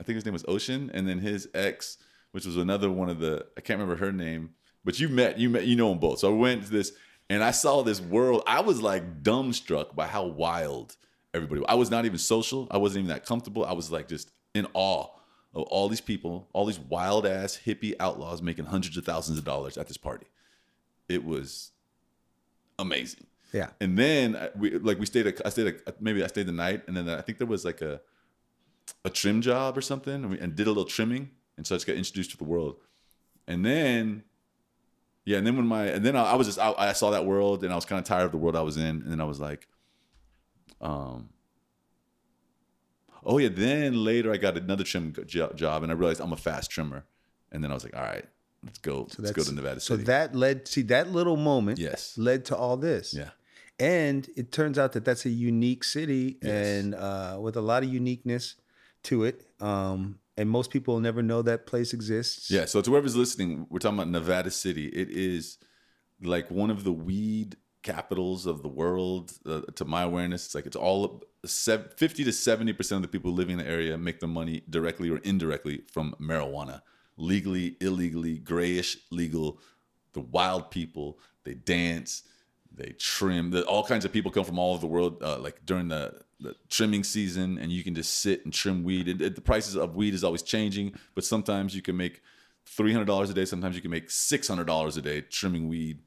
I 0.00 0.04
think 0.04 0.16
his 0.16 0.24
name 0.24 0.34
was 0.34 0.44
Ocean, 0.48 0.90
and 0.92 1.08
then 1.08 1.18
his 1.18 1.48
ex, 1.54 1.98
which 2.32 2.46
was 2.46 2.56
another 2.56 2.90
one 2.90 3.08
of 3.08 3.18
the 3.18 3.46
I 3.56 3.60
can't 3.60 3.80
remember 3.80 4.04
her 4.04 4.12
name, 4.12 4.50
but 4.84 4.98
you 4.98 5.08
met 5.08 5.38
you 5.38 5.48
met 5.48 5.64
you 5.64 5.76
know 5.76 5.90
them 5.90 5.98
both. 5.98 6.20
So 6.20 6.32
I 6.32 6.36
went 6.36 6.64
to 6.64 6.70
this 6.70 6.92
and 7.28 7.42
I 7.42 7.50
saw 7.50 7.82
this 7.82 8.00
world. 8.00 8.42
I 8.46 8.60
was 8.60 8.80
like 8.82 9.22
dumbstruck 9.22 9.94
by 9.94 10.06
how 10.06 10.26
wild 10.26 10.96
everybody. 11.34 11.62
I 11.68 11.74
was 11.74 11.90
not 11.90 12.04
even 12.04 12.18
social. 12.18 12.68
I 12.70 12.78
wasn't 12.78 13.04
even 13.04 13.08
that 13.08 13.26
comfortable. 13.26 13.64
I 13.64 13.72
was 13.72 13.90
like 13.90 14.08
just 14.08 14.30
in 14.54 14.66
awe 14.74 15.08
of 15.56 15.62
all 15.64 15.88
these 15.88 16.02
people, 16.02 16.46
all 16.52 16.66
these 16.66 16.78
wild 16.78 17.26
ass 17.26 17.58
hippie 17.66 17.94
outlaws 17.98 18.42
making 18.42 18.66
hundreds 18.66 18.96
of 18.98 19.04
thousands 19.04 19.38
of 19.38 19.44
dollars 19.44 19.78
at 19.78 19.88
this 19.88 19.96
party. 19.96 20.26
It 21.08 21.24
was 21.24 21.72
amazing. 22.78 23.26
Yeah. 23.52 23.70
And 23.80 23.98
then 23.98 24.50
we 24.54 24.76
like 24.78 24.98
we 24.98 25.06
stayed. 25.06 25.26
A, 25.26 25.46
I 25.46 25.50
stayed. 25.50 25.80
A, 25.86 25.94
maybe 25.98 26.22
I 26.22 26.26
stayed 26.26 26.46
the 26.46 26.52
night, 26.52 26.82
and 26.86 26.96
then 26.96 27.08
I 27.08 27.22
think 27.22 27.38
there 27.38 27.46
was 27.46 27.64
like 27.64 27.80
a 27.80 28.02
a 29.04 29.08
trim 29.08 29.40
job 29.40 29.78
or 29.78 29.80
something, 29.80 30.14
and, 30.14 30.30
we, 30.30 30.38
and 30.38 30.54
did 30.54 30.66
a 30.66 30.70
little 30.70 30.84
trimming, 30.84 31.30
and 31.56 31.66
so 31.66 31.74
I 31.74 31.76
just 31.76 31.86
got 31.86 31.96
introduced 31.96 32.32
to 32.32 32.36
the 32.36 32.44
world. 32.44 32.76
And 33.48 33.64
then, 33.64 34.24
yeah, 35.24 35.38
and 35.38 35.46
then 35.46 35.56
when 35.56 35.66
my 35.66 35.86
and 35.86 36.04
then 36.04 36.16
I, 36.16 36.32
I 36.32 36.34
was 36.34 36.48
just 36.48 36.58
I, 36.58 36.74
I 36.76 36.92
saw 36.92 37.10
that 37.12 37.24
world, 37.24 37.64
and 37.64 37.72
I 37.72 37.76
was 37.76 37.86
kind 37.86 37.98
of 37.98 38.04
tired 38.04 38.26
of 38.26 38.32
the 38.32 38.38
world 38.38 38.56
I 38.56 38.62
was 38.62 38.76
in, 38.76 38.84
and 39.02 39.10
then 39.10 39.22
I 39.22 39.24
was 39.24 39.40
like, 39.40 39.66
um. 40.82 41.30
Oh 43.26 43.38
yeah. 43.38 43.48
Then 43.52 44.04
later 44.04 44.32
I 44.32 44.36
got 44.38 44.56
another 44.56 44.84
trim 44.84 45.12
jo- 45.26 45.52
job, 45.54 45.82
and 45.82 45.92
I 45.92 45.94
realized 45.94 46.20
I'm 46.20 46.32
a 46.32 46.36
fast 46.36 46.70
trimmer, 46.70 47.04
and 47.52 47.62
then 47.62 47.70
I 47.70 47.74
was 47.74 47.84
like, 47.84 47.96
all 47.96 48.02
right, 48.02 48.24
let's 48.64 48.78
go. 48.78 49.08
let's 49.18 49.32
go 49.32 49.42
to 49.42 49.52
Nevada 49.52 49.80
City. 49.80 50.00
So 50.00 50.04
that 50.06 50.34
led. 50.34 50.68
See, 50.68 50.82
that 50.82 51.10
little 51.12 51.36
moment 51.36 51.78
yes. 51.78 52.16
led 52.16 52.44
to 52.46 52.56
all 52.56 52.76
this. 52.76 53.12
Yeah. 53.12 53.30
And 53.78 54.26
it 54.36 54.52
turns 54.52 54.78
out 54.78 54.92
that 54.92 55.04
that's 55.04 55.26
a 55.26 55.30
unique 55.30 55.84
city 55.84 56.38
Yes. 56.40 56.66
and 56.66 56.94
uh, 56.94 57.36
with 57.38 57.56
a 57.56 57.60
lot 57.60 57.82
of 57.82 57.92
uniqueness 57.92 58.54
to 59.02 59.24
it. 59.24 59.46
Um, 59.60 60.18
and 60.38 60.48
most 60.48 60.70
people 60.70 60.94
will 60.94 61.00
never 61.00 61.22
know 61.22 61.42
that 61.42 61.66
place 61.66 61.92
exists. 61.92 62.50
Yeah, 62.50 62.64
so 62.66 62.80
to 62.80 62.90
whoever's 62.90 63.16
listening, 63.16 63.66
we're 63.68 63.78
talking 63.78 63.98
about 63.98 64.08
Nevada 64.08 64.50
City. 64.50 64.86
It 64.88 65.10
is 65.10 65.58
like 66.22 66.50
one 66.50 66.70
of 66.70 66.84
the 66.84 66.92
weed 66.92 67.56
capitals 67.94 68.46
of 68.46 68.56
the 68.62 68.68
world. 68.82 69.24
Uh, 69.50 69.60
to 69.78 69.84
my 69.84 70.02
awareness, 70.10 70.40
it's 70.46 70.54
like 70.56 70.66
it's 70.70 70.76
all 70.86 71.22
fifty 71.46 72.22
to 72.24 72.32
seventy 72.32 72.72
percent 72.78 72.96
of 72.98 73.02
the 73.02 73.14
people 73.16 73.32
living 73.32 73.58
in 73.58 73.64
the 73.64 73.70
area 73.76 73.96
make 74.08 74.18
their 74.20 74.28
money 74.40 74.56
directly 74.76 75.08
or 75.10 75.18
indirectly 75.32 75.76
from 75.94 76.14
marijuana, 76.20 76.76
legally, 77.16 77.76
illegally, 77.80 78.38
grayish, 78.38 78.98
legal. 79.10 79.48
The 80.12 80.20
wild 80.38 80.70
people, 80.70 81.18
they 81.44 81.54
dance, 81.54 82.22
they 82.80 82.90
trim. 82.98 83.50
The, 83.50 83.62
all 83.72 83.84
kinds 83.92 84.04
of 84.06 84.12
people 84.12 84.30
come 84.30 84.44
from 84.44 84.58
all 84.58 84.72
over 84.72 84.80
the 84.80 84.92
world, 84.96 85.22
uh, 85.22 85.38
like 85.46 85.58
during 85.70 85.88
the, 85.88 86.04
the 86.40 86.54
trimming 86.70 87.04
season, 87.04 87.58
and 87.60 87.70
you 87.70 87.82
can 87.84 87.94
just 87.94 88.12
sit 88.24 88.42
and 88.44 88.52
trim 88.52 88.82
weed. 88.82 89.08
It, 89.08 89.20
it- 89.20 89.34
the 89.34 89.42
prices 89.52 89.76
of 89.76 89.94
weed 89.94 90.14
is 90.14 90.24
always 90.24 90.42
changing, 90.42 90.94
but 91.14 91.24
sometimes 91.24 91.74
you 91.76 91.82
can 91.82 91.96
make 91.96 92.22
three 92.64 92.92
hundred 92.94 93.04
dollars 93.12 93.30
a 93.30 93.34
day. 93.34 93.44
Sometimes 93.44 93.76
you 93.76 93.82
can 93.82 93.90
make 93.90 94.10
six 94.10 94.48
hundred 94.48 94.66
dollars 94.66 94.96
a 94.96 95.02
day 95.02 95.20
trimming 95.20 95.68
weed, 95.68 96.00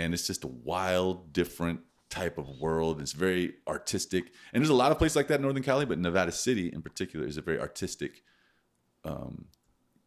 and 0.00 0.14
it's 0.14 0.26
just 0.26 0.44
a 0.44 0.48
wild, 0.48 1.32
different 1.32 1.80
type 2.08 2.38
of 2.38 2.46
world. 2.60 3.00
It's 3.00 3.12
very 3.12 3.54
artistic, 3.68 4.32
and 4.52 4.60
there's 4.60 4.70
a 4.70 4.74
lot 4.82 4.92
of 4.92 4.98
places 4.98 5.16
like 5.16 5.28
that 5.28 5.36
in 5.36 5.42
Northern 5.42 5.62
Cali, 5.62 5.86
but 5.86 5.98
Nevada 5.98 6.32
City 6.32 6.66
in 6.72 6.82
particular 6.82 7.26
is 7.26 7.36
a 7.36 7.42
very 7.42 7.60
artistic, 7.60 8.22
um, 9.04 9.46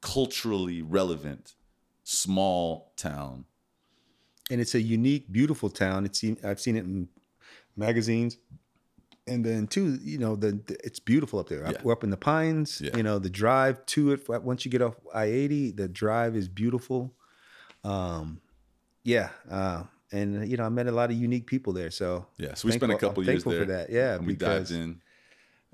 culturally 0.01 0.81
relevant, 0.81 1.55
small 2.03 2.93
town. 2.97 3.45
And 4.51 4.59
it's 4.59 4.75
a 4.75 4.81
unique, 4.81 5.31
beautiful 5.31 5.69
town. 5.69 6.05
It's 6.05 6.23
I've 6.43 6.59
seen 6.59 6.75
it 6.75 6.83
in 6.83 7.07
magazines. 7.77 8.37
And 9.25 9.45
then 9.45 9.67
too, 9.67 9.97
you 10.03 10.17
know, 10.17 10.35
the, 10.35 10.51
the 10.67 10.75
it's 10.83 10.99
beautiful 10.99 11.39
up 11.39 11.47
there. 11.47 11.63
Yeah. 11.65 11.81
We're 11.81 11.93
up 11.93 12.03
in 12.03 12.09
the 12.09 12.17
pines. 12.17 12.81
Yeah. 12.81 12.97
You 12.97 13.03
know, 13.03 13.19
the 13.19 13.29
drive 13.29 13.85
to 13.95 14.11
it 14.11 14.27
once 14.27 14.65
you 14.65 14.71
get 14.71 14.81
off 14.81 14.95
I 15.13 15.25
eighty, 15.25 15.71
the 15.71 15.87
drive 15.87 16.35
is 16.35 16.49
beautiful. 16.49 17.15
Um, 17.85 18.41
yeah. 19.03 19.29
Uh, 19.49 19.83
and 20.11 20.47
you 20.49 20.57
know, 20.57 20.65
I 20.65 20.69
met 20.69 20.87
a 20.87 20.91
lot 20.91 21.09
of 21.09 21.15
unique 21.17 21.47
people 21.47 21.73
there. 21.73 21.89
So 21.91 22.27
Yeah, 22.37 22.53
so 22.53 22.67
we 22.67 22.71
thankful- 22.71 22.89
spent 22.89 22.91
a 22.91 22.97
couple 22.97 23.23
I'm 23.23 23.29
years 23.29 23.43
there. 23.43 23.59
for 23.61 23.65
that. 23.65 23.89
Yeah, 23.89 24.15
and 24.15 24.25
we 24.27 24.33
because 24.33 24.69
dived 24.69 24.81
in. 24.81 25.01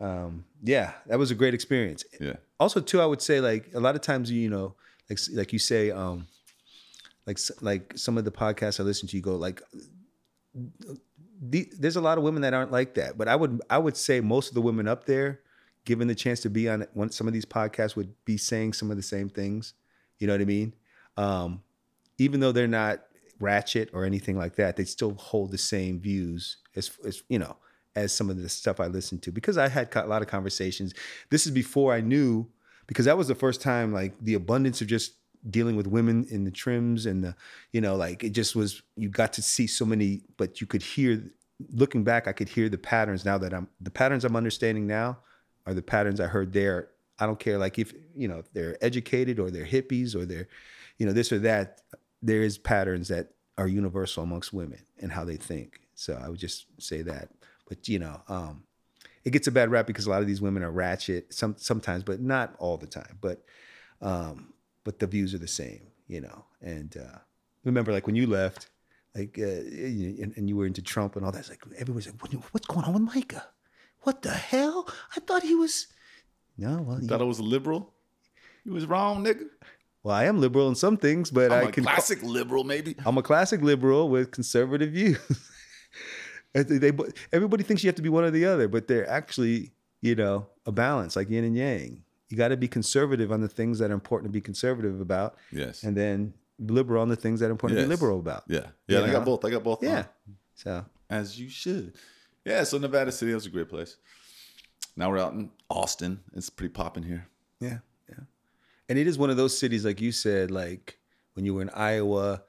um, 0.06 0.46
yeah, 0.64 0.94
that 1.08 1.20
was 1.20 1.30
a 1.32 1.36
great 1.36 1.54
experience. 1.54 2.04
Yeah, 2.20 2.34
Also, 2.60 2.80
too, 2.80 3.02
I 3.02 3.06
would 3.06 3.22
say 3.22 3.42
like 3.42 3.70
a 3.74 3.80
lot 3.80 3.96
of 3.96 4.02
times, 4.02 4.32
you 4.32 4.50
know, 4.50 4.76
like 5.10 5.20
like 5.34 5.52
you 5.54 5.60
say, 5.60 5.92
um, 5.92 6.28
like 7.28 7.38
like 7.62 7.94
some 7.98 8.18
of 8.18 8.24
the 8.26 8.32
podcasts 8.32 8.80
I 8.80 8.84
listen 8.84 9.08
to, 9.10 9.16
you 9.18 9.22
go 9.22 9.36
like, 9.36 9.62
the, 11.42 11.70
there's 11.78 11.96
a 11.96 12.02
lot 12.02 12.18
of 12.18 12.24
women 12.24 12.42
that 12.42 12.54
aren't 12.54 12.72
like 12.72 12.96
that, 12.96 13.18
but 13.18 13.28
I 13.28 13.36
would 13.36 13.62
I 13.70 13.78
would 13.78 13.96
say 13.98 14.20
most 14.22 14.50
of 14.50 14.54
the 14.56 14.62
women 14.62 14.88
up 14.88 15.06
there, 15.06 15.40
given 15.86 16.08
the 16.08 16.16
chance 16.16 16.40
to 16.42 16.50
be 16.50 16.68
on 16.70 16.86
one 16.94 17.10
some 17.12 17.28
of 17.28 17.34
these 17.34 17.46
podcasts, 17.46 17.96
would 17.96 18.14
be 18.26 18.38
saying 18.38 18.74
some 18.74 18.92
of 18.92 18.98
the 18.98 19.04
same 19.04 19.30
things. 19.30 19.74
You 20.18 20.28
know 20.28 20.34
what 20.34 20.42
I 20.42 20.46
mean? 20.46 20.74
Um, 21.18 21.64
even 22.18 22.40
though 22.42 22.52
they're 22.52 22.68
not 22.68 23.04
ratchet 23.40 23.90
or 23.94 24.06
anything 24.06 24.38
like 24.38 24.56
that, 24.56 24.76
they 24.76 24.86
still 24.86 25.14
hold 25.16 25.52
the 25.52 25.58
same 25.58 26.00
views 26.00 26.58
as, 26.76 26.92
as 27.06 27.24
you 27.30 27.40
know 27.40 27.58
as 27.96 28.14
some 28.14 28.30
of 28.30 28.42
the 28.42 28.50
stuff 28.50 28.80
I 28.80 28.88
listened 28.88 29.24
to 29.24 29.32
because 29.32 29.58
I 29.58 29.68
had 29.68 29.94
a 29.96 30.06
lot 30.06 30.22
of 30.22 30.28
conversations. 30.28 30.94
This 31.30 31.46
is 31.46 31.52
before 31.52 31.94
I 31.94 32.02
knew 32.02 32.48
because 32.88 33.06
that 33.06 33.18
was 33.18 33.28
the 33.28 33.36
first 33.36 33.62
time 33.62 33.94
like 33.94 34.14
the 34.22 34.36
abundance 34.36 34.82
of 34.82 34.88
just 34.88 35.14
dealing 35.50 35.76
with 35.76 35.88
women 35.88 36.26
in 36.30 36.44
the 36.44 36.52
trims 36.52 37.06
and 37.06 37.24
the 37.24 37.36
you 37.72 37.80
know 37.80 37.96
like 37.96 38.24
it 38.24 38.32
just 38.32 38.56
was 38.56 38.82
you 38.98 39.10
got 39.10 39.32
to 39.34 39.42
see 39.42 39.68
so 39.68 39.86
many 39.86 40.22
but 40.38 40.60
you 40.60 40.68
could 40.68 40.82
hear 40.82 41.24
looking 41.72 42.04
back 42.04 42.28
I 42.28 42.34
could 42.34 42.50
hear 42.50 42.68
the 42.68 42.78
patterns 42.78 43.26
now 43.26 43.38
that 43.38 43.54
I'm 43.54 43.68
the 43.80 43.92
patterns 43.92 44.26
I'm 44.26 44.36
understanding 44.36 44.86
now 44.86 45.20
are 45.66 45.74
the 45.74 45.82
patterns 45.82 46.20
I 46.20 46.26
heard 46.26 46.52
there. 46.52 46.90
I 47.20 47.26
don't 47.26 47.40
care 47.40 47.58
like 47.58 47.78
if 47.78 47.94
you 48.16 48.28
know 48.28 48.44
they're 48.54 48.78
educated 48.84 49.40
or 49.40 49.52
they're 49.52 49.66
hippies 49.66 50.16
or 50.16 50.26
they're 50.26 50.48
you 50.98 51.06
know 51.06 51.14
this 51.14 51.32
or 51.32 51.40
that 51.40 51.82
there 52.22 52.42
is 52.42 52.58
patterns 52.58 53.08
that 53.10 53.32
are 53.58 53.68
universal 53.68 54.24
amongst 54.24 54.54
women 54.54 54.80
and 55.00 55.12
how 55.12 55.24
they 55.26 55.38
think. 55.38 55.82
So 55.96 56.20
I 56.22 56.30
would 56.30 56.40
just 56.40 56.66
say 56.80 57.02
that. 57.04 57.30
But 57.68 57.88
you 57.88 58.00
know, 58.00 58.22
um, 58.28 58.64
it 59.24 59.32
gets 59.32 59.48
a 59.48 59.52
bad 59.52 59.70
rap 59.72 59.86
because 59.88 60.06
a 60.06 60.10
lot 60.10 60.22
of 60.22 60.28
these 60.28 60.42
women 60.42 60.64
are 60.64 60.72
ratchet 60.72 61.34
some 61.34 61.56
sometimes, 61.58 62.04
but 62.04 62.20
not 62.22 62.56
all 62.60 62.78
the 62.78 62.88
time. 62.88 63.18
But 63.22 63.44
um, 64.02 64.54
but 64.84 65.00
the 65.00 65.08
views 65.08 65.34
are 65.34 65.40
the 65.40 65.48
same, 65.48 65.82
you 66.08 66.22
know. 66.22 66.46
And 66.62 66.96
uh, 66.98 67.18
remember, 67.64 67.92
like 67.92 68.08
when 68.08 68.16
you 68.16 68.28
left, 68.28 68.70
like 69.16 69.38
uh, 69.38 69.44
and, 69.44 70.34
and 70.36 70.48
you 70.50 70.56
were 70.56 70.66
into 70.66 70.82
Trump 70.82 71.16
and 71.16 71.26
all 71.26 71.32
that. 71.32 71.40
It's 71.40 71.50
like 71.50 71.62
everybody's 71.78 72.08
like, 72.08 72.22
"What- 72.22 72.34
"What's 72.54 72.68
going 72.68 72.86
on 72.86 72.94
with 72.94 73.14
Micah? 73.16 73.48
What 74.02 74.22
the 74.22 74.32
hell? 74.32 74.88
I 75.16 75.20
thought 75.20 75.44
he 75.44 75.56
was." 75.56 75.88
No, 76.58 76.82
well, 76.82 77.02
you- 77.02 77.08
thought 77.08 77.22
I 77.22 77.26
was 77.26 77.40
a 77.40 77.44
liberal. 77.44 77.94
You 78.66 78.74
was 78.74 78.86
wrong, 78.86 79.24
nigga. 79.26 79.46
Well, 80.04 80.16
I 80.16 80.26
am 80.26 80.40
liberal 80.40 80.68
in 80.70 80.76
some 80.76 80.98
things, 80.98 81.30
but 81.32 81.52
I'm 81.52 81.68
I 81.68 81.72
can. 81.72 81.84
classic 81.84 82.22
liberal, 82.24 82.64
maybe. 82.64 82.96
I'm 83.06 83.18
a 83.18 83.24
classic 83.24 83.62
liberal 83.62 84.10
with 84.10 84.32
conservative 84.32 84.92
views. 84.92 85.20
They, 86.54 86.64
they- 86.64 86.92
everybody 87.32 87.64
thinks 87.64 87.84
you 87.84 87.90
have 87.90 87.96
to 87.96 88.02
be 88.02 88.10
one 88.10 88.24
or 88.24 88.32
the 88.32 88.46
other, 88.46 88.68
but 88.68 88.88
they're 88.88 89.08
actually, 89.08 89.72
you 90.02 90.16
know, 90.16 90.48
a 90.66 90.72
balance, 90.72 91.16
like 91.16 91.30
yin 91.30 91.44
and 91.44 91.56
yang. 91.56 92.04
You 92.30 92.38
got 92.38 92.48
to 92.48 92.58
be 92.58 92.68
conservative 92.68 93.32
on 93.32 93.40
the 93.42 93.48
things 93.48 93.78
that 93.80 93.92
are 93.92 93.94
important 93.94 94.30
to 94.30 94.34
be 94.34 94.42
conservative 94.42 95.00
about, 95.00 95.36
Yes. 95.52 95.84
and 95.84 95.96
then 95.96 96.34
liberal 96.58 97.02
on 97.04 97.10
the 97.10 97.16
things 97.16 97.40
that 97.40 97.48
are 97.48 97.52
important 97.52 97.80
to 97.80 97.84
be 97.86 97.90
liberal 97.90 98.20
about. 98.20 98.44
yeah. 98.48 98.68
Yeah. 98.88 99.02
I 99.02 99.06
know? 99.08 99.12
got 99.14 99.26
both. 99.26 99.46
I 99.46 99.52
got 99.52 99.64
both. 99.64 99.84
Yeah. 99.84 99.98
on. 100.00 100.06
So 100.56 100.86
as 101.10 101.40
you 101.40 101.50
should. 101.50 101.94
Yeah. 102.46 102.64
So 102.64 102.80
Nevada 102.80 103.12
City 103.12 103.34
was 103.34 103.46
a 103.46 103.50
great 103.50 103.70
place. 103.70 103.98
Now 104.98 105.12
we're 105.12 105.20
out 105.20 105.34
in 105.34 105.52
Austin. 105.70 106.20
It's 106.34 106.50
pretty 106.50 106.74
popping 106.74 107.04
here. 107.04 107.28
yeah. 107.60 107.78
And 108.90 108.98
it 108.98 109.08
is 109.08 109.18
one 109.18 109.30
of 109.30 109.38
those 109.38 109.58
cities, 109.58 109.86
like 109.86 110.02
you 110.02 110.12
said, 110.12 110.50
like 110.52 110.98
when 111.34 111.46
you 111.46 111.54
were 111.54 111.62
in 111.62 111.70
Iowa, 111.70 112.42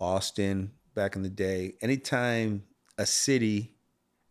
Austin, 0.00 0.72
back 0.94 1.16
in 1.16 1.22
the 1.22 1.28
day. 1.30 1.74
Anytime 1.80 2.64
a 2.98 3.06
city 3.06 3.72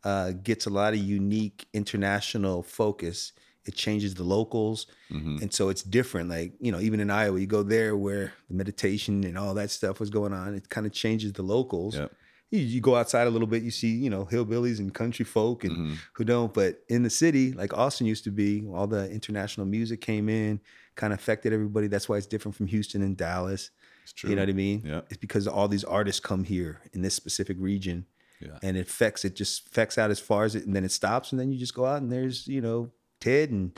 uh, 0.04 0.32
gets 0.32 0.66
a 0.66 0.70
lot 0.70 0.94
of 0.94 1.00
unique 1.00 1.68
international 1.74 2.64
focus, 2.64 3.32
it 3.66 3.74
changes 3.75 4.14
the 4.14 4.24
locals, 4.24 4.86
Mhm. 5.12 5.42
and 5.42 5.52
so 5.54 5.70
it's 5.70 5.82
different. 5.82 6.30
Like 6.30 6.54
you 6.60 6.72
know, 6.72 6.80
even 6.80 7.00
in 7.00 7.10
Iowa, 7.10 7.40
you 7.40 7.48
go 7.48 7.64
there 7.64 7.96
where 7.98 8.34
the 8.48 8.54
meditation 8.56 9.24
and 9.24 9.38
all 9.38 9.56
that 9.56 9.72
stuff 9.72 10.00
was 10.00 10.10
going 10.12 10.34
on. 10.34 10.54
It 10.54 10.70
kind 10.70 10.86
of 10.86 10.94
changes 10.94 11.34
the 11.34 11.42
locals. 11.42 11.96
Yep. 11.96 12.12
You, 12.52 12.60
you 12.60 12.80
go 12.82 12.96
outside 12.96 13.25
a 13.25 13.32
little 13.32 13.48
bit, 13.48 13.64
you 13.64 13.72
see 13.72 13.90
you 13.90 14.10
know 14.12 14.25
hillbillies 14.25 14.78
and 14.78 14.94
country 14.94 15.25
folk 15.25 15.64
and 15.64 15.75
Mhm. 15.75 15.96
who 16.14 16.24
don't. 16.24 16.54
But 16.54 16.84
in 16.90 17.02
the 17.02 17.10
city, 17.10 17.54
like 17.54 17.74
Austin 17.74 18.06
used 18.06 18.24
to 18.25 18.32
be, 18.32 18.64
all 18.72 18.86
the 18.86 19.10
international 19.10 19.66
music 19.66 20.00
came 20.02 20.30
in, 20.30 20.60
kind 20.96 21.14
of 21.14 21.20
affected 21.20 21.54
everybody. 21.54 21.88
That's 21.88 22.08
why 22.10 22.18
it's 22.18 22.28
different 22.28 22.56
from 22.56 22.68
Houston 22.68 23.02
and 23.02 23.16
Dallas. 23.18 23.72
It's 24.04 24.14
true. 24.14 24.30
You 24.30 24.36
know 24.36 24.44
what 24.44 24.50
I 24.50 24.54
mean? 24.54 24.84
Yeah. 24.86 25.02
It's 25.10 25.18
because 25.18 25.48
all 25.48 25.68
these 25.68 25.84
artists 25.84 26.20
come 26.20 26.44
here 26.44 26.82
in 26.94 27.02
this 27.02 27.16
specific 27.16 27.58
region 27.60 28.06
Yeah. 28.40 28.60
and 28.62 28.78
it 28.78 28.82
affects 28.88 29.25
it 29.25 29.36
just 29.36 29.68
affects 29.68 29.98
out 29.98 30.12
as 30.12 30.20
far 30.20 30.44
as 30.46 30.56
it 30.56 30.66
and 30.66 30.75
then 30.75 30.84
it 30.86 30.92
stops 30.92 31.32
and 31.32 31.40
then 31.40 31.52
you 31.52 31.58
just 31.58 31.74
go 31.74 31.86
out 31.86 32.02
and 32.02 32.12
there's, 32.12 32.48
you 32.48 32.62
know, 32.62 32.92
Ted 33.20 33.50
and 33.50 33.72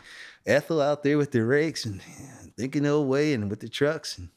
Ethel 0.45 0.81
out 0.81 1.03
there 1.03 1.17
with 1.17 1.31
their 1.31 1.45
rakes 1.45 1.85
and 1.85 2.01
thinking 2.57 2.83
their 2.83 2.99
way 2.99 3.33
and 3.33 3.49
with 3.49 3.59
the 3.61 3.69
trucks 3.69 4.17
and 4.17 4.29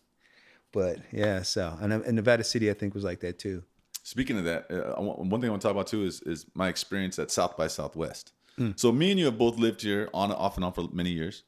but 0.73 0.99
yeah, 1.11 1.43
so 1.43 1.77
and, 1.81 1.93
and 1.93 2.15
Nevada 2.15 2.45
City 2.45 2.71
I 2.71 2.75
think 2.75 2.95
was 2.95 3.03
like 3.05 3.21
that 3.21 3.39
too. 3.39 3.65
Speaking 4.03 4.39
of 4.39 4.45
that, 4.45 4.71
uh, 4.71 5.01
want, 5.03 5.19
one 5.19 5.41
thing 5.41 5.51
I 5.51 5.51
want 5.51 5.63
to 5.63 5.69
talk 5.69 5.75
about 5.75 5.89
too 5.89 6.05
is 6.05 6.21
is 6.23 6.47
my 6.55 6.69
experience 6.69 7.19
at 7.19 7.31
South 7.31 7.57
by 7.57 7.67
Southwest. 7.67 8.33
Hmm. 8.57 8.71
So 8.77 8.93
me 8.93 9.11
and 9.11 9.19
you 9.19 9.27
have 9.27 9.39
both 9.39 9.59
lived 9.59 9.83
here 9.83 10.09
on 10.15 10.31
and 10.31 10.39
off 10.39 10.57
and 10.57 10.65
on 10.65 10.73
for 10.73 10.89
many 10.93 11.11
years. 11.11 11.43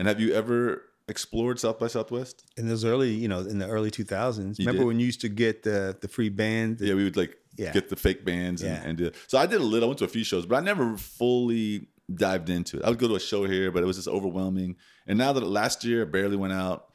And 0.00 0.08
have 0.08 0.18
you 0.18 0.32
ever 0.32 0.82
explored 1.08 1.58
South 1.60 1.78
by 1.78 1.88
Southwest? 1.88 2.42
In 2.56 2.68
those 2.68 2.86
early, 2.86 3.10
you 3.12 3.28
know, 3.28 3.40
in 3.40 3.58
the 3.58 3.68
early 3.68 3.90
2000s. 3.90 4.58
You 4.58 4.64
Remember 4.64 4.78
did? 4.84 4.86
when 4.86 4.98
you 4.98 5.04
used 5.04 5.20
to 5.20 5.28
get 5.28 5.62
the 5.62 5.94
the 6.00 6.08
free 6.08 6.30
band? 6.30 6.78
the- 6.78 6.86
Yeah, 6.86 6.94
we 6.94 7.04
would 7.04 7.18
like 7.18 7.36
Yeah. 7.58 7.72
get 7.72 7.90
the 7.90 7.96
fake 7.96 8.24
bands 8.24 8.62
and, 8.62 8.70
Yeah. 8.72 8.88
and 8.88 8.96
do. 8.96 9.10
So 9.26 9.36
I 9.36 9.44
did 9.44 9.60
a 9.60 9.64
little. 9.72 9.88
I 9.88 9.90
went 9.90 9.98
to 9.98 10.06
a 10.06 10.08
few 10.18 10.24
shows, 10.24 10.46
but 10.46 10.56
I 10.56 10.60
never 10.72 10.96
fully 10.96 11.88
dived 12.24 12.48
into 12.48 12.78
it. 12.78 12.82
I 12.84 12.88
would 12.88 12.98
go 12.98 13.08
to 13.08 13.16
a 13.16 13.20
show 13.20 13.44
here, 13.44 13.70
but 13.70 13.82
it 13.82 13.86
was 13.86 13.96
just 13.96 14.08
overwhelming. 14.08 14.76
And 15.06 15.18
now 15.18 15.32
that 15.34 15.44
last 15.44 15.84
year 15.84 15.98
I 16.02 16.08
barely 16.18 16.36
went 16.44 16.54
out. 16.54 16.86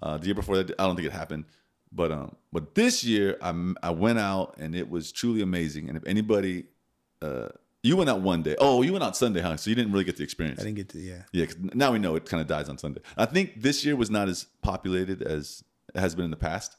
Uh, 0.00 0.18
the 0.18 0.26
year 0.26 0.34
before 0.42 0.56
that, 0.58 0.70
I 0.78 0.86
don't 0.86 0.94
think 0.96 1.06
it 1.08 1.12
happened. 1.12 1.44
But 2.00 2.10
um, 2.12 2.36
but 2.52 2.64
this 2.76 3.02
year 3.02 3.36
I 3.42 3.50
I 3.82 3.90
went 3.90 4.18
out 4.20 4.48
and 4.62 4.70
it 4.76 4.88
was 4.88 5.10
truly 5.20 5.42
amazing. 5.42 5.88
And 5.88 5.96
if 5.98 6.04
anybody, 6.06 6.56
uh, 7.20 7.48
you 7.82 7.96
went 7.96 8.08
out 8.10 8.20
one 8.20 8.42
day. 8.42 8.56
Oh, 8.58 8.82
you 8.82 8.92
went 8.92 9.04
out 9.04 9.16
Sunday, 9.16 9.40
huh? 9.40 9.56
So 9.56 9.70
you 9.70 9.76
didn't 9.76 9.92
really 9.92 10.04
get 10.04 10.16
the 10.16 10.22
experience. 10.24 10.60
I 10.60 10.64
didn't 10.64 10.76
get 10.76 10.88
to 10.90 10.98
yeah. 10.98 11.22
Yeah, 11.32 11.46
'cause 11.46 11.56
now 11.74 11.92
we 11.92 11.98
know 11.98 12.14
it 12.16 12.24
kind 12.26 12.40
of 12.40 12.46
dies 12.46 12.68
on 12.68 12.78
Sunday. 12.78 13.00
I 13.16 13.26
think 13.26 13.60
this 13.60 13.84
year 13.84 13.96
was 13.96 14.10
not 14.10 14.28
as 14.28 14.46
populated 14.62 15.22
as 15.22 15.64
it 15.94 15.98
has 16.00 16.14
been 16.14 16.24
in 16.24 16.30
the 16.30 16.36
past. 16.36 16.76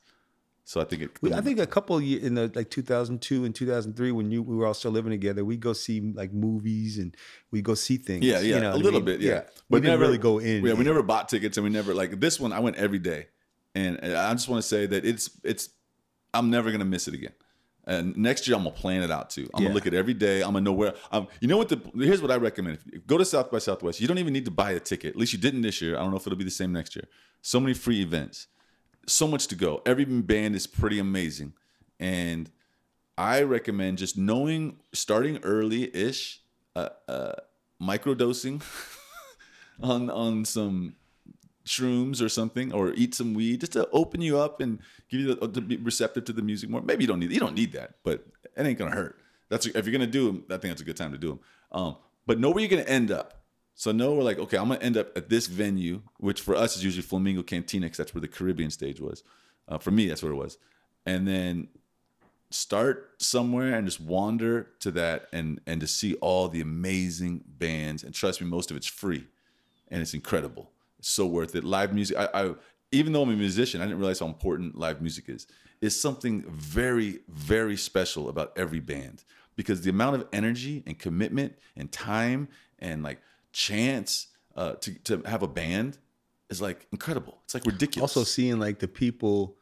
So 0.65 0.79
I 0.79 0.85
think 0.85 1.01
it. 1.01 1.11
We, 1.21 1.33
I 1.33 1.41
think 1.41 1.59
a 1.59 1.67
couple 1.67 1.97
of 1.97 2.03
years 2.03 2.23
in 2.23 2.35
the 2.35 2.49
like 2.55 2.69
2002 2.69 3.43
and 3.43 3.53
2003 3.53 4.11
when 4.13 4.31
you 4.31 4.41
we 4.41 4.55
were 4.55 4.65
all 4.65 4.73
still 4.73 4.91
living 4.91 5.11
together, 5.11 5.43
we 5.43 5.57
go 5.57 5.73
see 5.73 5.99
like 5.99 6.31
movies 6.31 6.97
and 6.97 7.13
we 7.51 7.61
go 7.61 7.73
see 7.73 7.97
things. 7.97 8.23
Yeah, 8.23 8.39
yeah, 8.39 8.55
you 8.55 8.61
know 8.61 8.69
a 8.69 8.71
what 8.71 8.79
I 8.79 8.83
little 8.83 8.99
mean? 9.01 9.05
bit, 9.05 9.19
yeah. 9.21 9.41
we 9.69 9.81
didn't 9.81 9.99
really 9.99 10.17
go 10.17 10.39
in. 10.39 10.63
Yeah, 10.65 10.73
we 10.73 10.85
never 10.85 11.03
bought 11.03 11.27
tickets, 11.27 11.57
and 11.57 11.65
we 11.65 11.69
never 11.69 11.93
like 11.93 12.17
this 12.21 12.39
one. 12.39 12.53
I 12.53 12.61
went 12.61 12.77
every 12.77 12.99
day, 12.99 13.27
and 13.75 13.99
I 13.99 14.31
just 14.31 14.47
want 14.47 14.61
to 14.61 14.67
say 14.67 14.85
that 14.85 15.03
it's 15.03 15.29
it's. 15.43 15.67
I'm 16.33 16.49
never 16.49 16.71
gonna 16.71 16.85
miss 16.85 17.09
it 17.09 17.13
again. 17.13 17.33
And 17.85 18.15
next 18.15 18.47
year, 18.47 18.55
I'm 18.55 18.63
gonna 18.63 18.75
plan 18.75 19.03
it 19.03 19.11
out 19.11 19.29
too. 19.29 19.49
I'm 19.53 19.61
Yeah. 19.61 19.67
gonna 19.67 19.75
look 19.75 19.87
at 19.87 19.93
every 19.93 20.13
day. 20.13 20.37
I'm 20.41 20.53
gonna 20.53 20.61
know 20.61 20.71
where. 20.73 20.93
Um, 21.11 21.27
you 21.41 21.47
know 21.49 21.57
what? 21.57 21.67
The 21.69 21.81
here's 22.05 22.21
what 22.21 22.31
I 22.31 22.35
recommend: 22.37 22.77
if 22.77 22.93
you 22.93 22.99
go 23.05 23.17
to 23.17 23.25
South 23.25 23.51
by 23.51 23.59
Southwest, 23.59 23.99
you 23.99 24.07
don't 24.07 24.19
even 24.19 24.31
need 24.33 24.45
to 24.45 24.51
buy 24.51 24.71
a 24.71 24.79
ticket. 24.79 25.11
At 25.11 25.17
least 25.17 25.33
you 25.33 25.39
didn't 25.39 25.61
this 25.61 25.81
year. 25.81 25.95
I 25.97 25.99
don't 25.99 26.11
know 26.11 26.17
if 26.17 26.25
it'll 26.25 26.37
be 26.37 26.45
the 26.45 26.49
same 26.51 26.71
next 26.71 26.95
year. 26.95 27.05
So 27.41 27.59
many 27.59 27.73
free 27.73 28.01
events, 28.01 28.47
so 29.05 29.27
much 29.27 29.47
to 29.47 29.55
go. 29.55 29.81
Every 29.85 30.05
band 30.05 30.55
is 30.55 30.65
pretty 30.65 30.97
amazing, 30.99 31.53
and 31.99 32.49
I 33.17 33.41
recommend 33.41 33.97
just 33.97 34.17
knowing, 34.17 34.79
starting 34.93 35.39
early 35.43 35.93
ish, 35.95 36.41
uh, 36.77 36.89
uh, 37.09 37.33
microdosing 37.81 38.61
on 39.81 40.09
on 40.09 40.45
some 40.45 40.95
shrooms 41.65 42.21
or 42.21 42.29
something, 42.29 42.73
or 42.73 42.93
eat 42.93 43.15
some 43.15 43.33
weed, 43.33 43.61
just 43.61 43.73
to 43.73 43.87
open 43.91 44.21
you 44.21 44.37
up 44.37 44.59
and 44.59 44.79
give 45.09 45.21
you 45.21 45.35
the, 45.35 45.47
to 45.47 45.61
be 45.61 45.77
receptive 45.77 46.25
to 46.25 46.33
the 46.33 46.41
music 46.41 46.69
more. 46.69 46.81
Maybe 46.81 47.03
you 47.03 47.07
don't 47.07 47.19
need 47.19 47.31
you 47.31 47.39
don't 47.39 47.55
need 47.55 47.71
that, 47.73 47.95
but 48.03 48.25
it 48.55 48.65
ain't 48.65 48.77
gonna 48.77 48.91
hurt. 48.91 49.19
That's 49.49 49.65
if 49.65 49.85
you're 49.85 49.93
gonna 49.93 50.07
do 50.07 50.27
them. 50.27 50.43
I 50.49 50.57
think 50.57 50.71
that's 50.71 50.81
a 50.81 50.85
good 50.85 50.97
time 50.97 51.11
to 51.11 51.17
do 51.17 51.29
them. 51.29 51.39
Um, 51.71 51.95
but 52.25 52.39
know 52.39 52.49
where 52.49 52.61
you're 52.61 52.69
gonna 52.69 52.83
end 52.83 53.11
up. 53.11 53.43
So 53.75 53.91
know 53.91 54.13
we're 54.13 54.23
like, 54.23 54.39
okay, 54.39 54.57
I'm 54.57 54.67
gonna 54.67 54.81
end 54.81 54.97
up 54.97 55.17
at 55.17 55.29
this 55.29 55.47
venue, 55.47 56.01
which 56.17 56.41
for 56.41 56.55
us 56.55 56.75
is 56.75 56.83
usually 56.83 57.01
Flamingo 57.01 57.43
Cantina, 57.43 57.85
because 57.85 57.97
that's 57.97 58.13
where 58.13 58.21
the 58.21 58.27
Caribbean 58.27 58.69
stage 58.69 58.99
was. 58.99 59.23
Uh, 59.67 59.77
for 59.77 59.91
me, 59.91 60.07
that's 60.07 60.21
where 60.21 60.31
it 60.31 60.35
was. 60.35 60.57
And 61.05 61.27
then 61.27 61.69
start 62.49 63.13
somewhere 63.17 63.73
and 63.73 63.87
just 63.87 63.99
wander 63.99 64.69
to 64.79 64.91
that 64.91 65.27
and 65.33 65.59
and 65.65 65.81
to 65.81 65.87
see 65.87 66.13
all 66.15 66.49
the 66.49 66.61
amazing 66.61 67.43
bands. 67.47 68.03
And 68.03 68.13
trust 68.13 68.41
me, 68.41 68.47
most 68.47 68.69
of 68.69 68.77
it's 68.77 68.87
free, 68.87 69.27
and 69.89 70.01
it's 70.01 70.13
incredible. 70.13 70.72
So 71.05 71.25
worth 71.25 71.55
it. 71.55 71.63
Live 71.63 71.93
music. 71.93 72.17
I, 72.17 72.29
I 72.33 72.53
even 72.91 73.11
though 73.11 73.23
I'm 73.23 73.29
a 73.29 73.35
musician, 73.35 73.81
I 73.81 73.85
didn't 73.85 73.99
realize 73.99 74.19
how 74.19 74.27
important 74.27 74.77
live 74.77 75.01
music 75.01 75.25
is. 75.27 75.47
It's 75.81 75.95
something 75.95 76.43
very 76.49 77.19
very 77.27 77.77
special 77.77 78.29
about 78.29 78.53
every 78.55 78.79
band 78.79 79.23
because 79.55 79.81
the 79.81 79.89
amount 79.89 80.15
of 80.15 80.27
energy 80.31 80.83
and 80.85 80.97
commitment 80.97 81.53
and 81.75 81.91
time 81.91 82.47
and 82.79 83.03
like 83.03 83.21
chance 83.51 84.27
uh, 84.55 84.73
to 84.75 84.93
to 85.03 85.21
have 85.25 85.43
a 85.43 85.47
band 85.47 85.97
is 86.49 86.61
like 86.61 86.87
incredible. 86.91 87.39
It's 87.45 87.53
like 87.53 87.65
ridiculous. 87.65 88.15
Also 88.15 88.23
seeing 88.23 88.59
like 88.59 88.79
the 88.79 88.87
people 88.87 89.57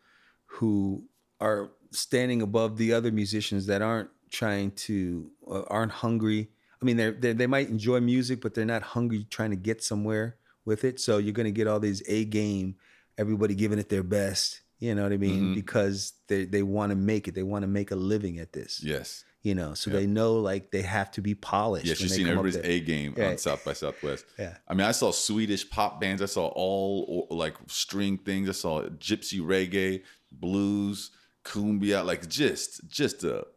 who 0.46 1.06
are 1.40 1.72
standing 1.92 2.42
above 2.42 2.78
the 2.78 2.94
other 2.94 3.12
musicians 3.12 3.66
that 3.66 3.82
aren't 3.82 4.10
trying 4.30 4.72
to 4.72 5.32
uh, 5.50 5.64
aren't 5.68 5.92
hungry. 5.92 6.50
I 6.82 6.86
mean, 6.86 6.98
they're 6.98 7.12
they 7.14 7.48
might 7.48 7.70
enjoy 7.70 8.00
music, 8.00 8.42
but 8.42 8.54
they're 8.54 8.66
not 8.66 8.84
hungry 8.84 9.26
trying 9.30 9.52
to 9.52 9.56
get 9.56 9.84
somewhere 9.84 10.38
with 10.66 10.84
it. 10.84 11.00
So 11.00 11.18
you're 11.18 11.34
gonna 11.34 11.52
get 11.52 11.68
all 11.68 11.80
these 11.80 12.02
A 12.08 12.26
game, 12.26 12.76
everybody 13.18 13.56
giving 13.56 13.80
it 13.80 13.90
their 13.90 14.04
best. 14.04 14.62
You 14.80 14.96
know 14.96 15.04
what 15.04 15.12
I 15.14 15.18
mean? 15.18 15.52
Mhm. 15.52 15.56
Because 15.56 16.14
they 16.28 16.46
they 16.46 16.64
want 16.64 16.90
to 16.90 16.96
make 16.96 17.28
it. 17.28 17.36
They 17.36 17.44
want 17.44 17.64
to 17.64 17.68
make 17.68 17.92
a 17.92 17.96
living 17.96 18.40
at 18.40 18.54
this. 18.54 18.82
yes. 18.84 19.24
You 19.44 19.56
know, 19.56 19.74
so 19.74 19.90
Yeah. 19.90 19.98
they 20.02 20.06
know 20.06 20.36
like 20.36 20.70
they 20.70 20.84
have 20.84 21.10
to 21.14 21.22
be 21.22 21.34
polished. 21.34 21.88
Yes, 21.88 22.00
you've 22.00 22.12
they 22.12 22.18
seen 22.18 22.26
come 22.28 22.38
up 22.38 22.46
everybody's. 22.46 22.70
A 22.70 22.80
game 22.80 23.16
on 23.20 23.40
South 23.40 23.66
by 23.66 23.74
Southwest. 23.74 24.24
Yeah. 24.38 24.58
I 24.68 24.76
mean, 24.76 24.86
I 24.86 24.92
saw 24.92 25.10
Swedish 25.12 25.68
pop 25.68 26.00
bands. 26.00 26.22
I 26.22 26.28
saw 26.28 26.46
all 26.50 27.26
like 27.32 27.56
string 27.68 28.20
things. 28.20 28.50
I 28.50 28.52
saw 28.52 28.84
gypsy 28.84 29.40
reggae, 29.40 30.04
blues, 30.32 31.10
cumbia, 31.44 32.06
like 32.06 32.30
just 32.30 32.88
just 32.88 33.24
a 33.24 33.48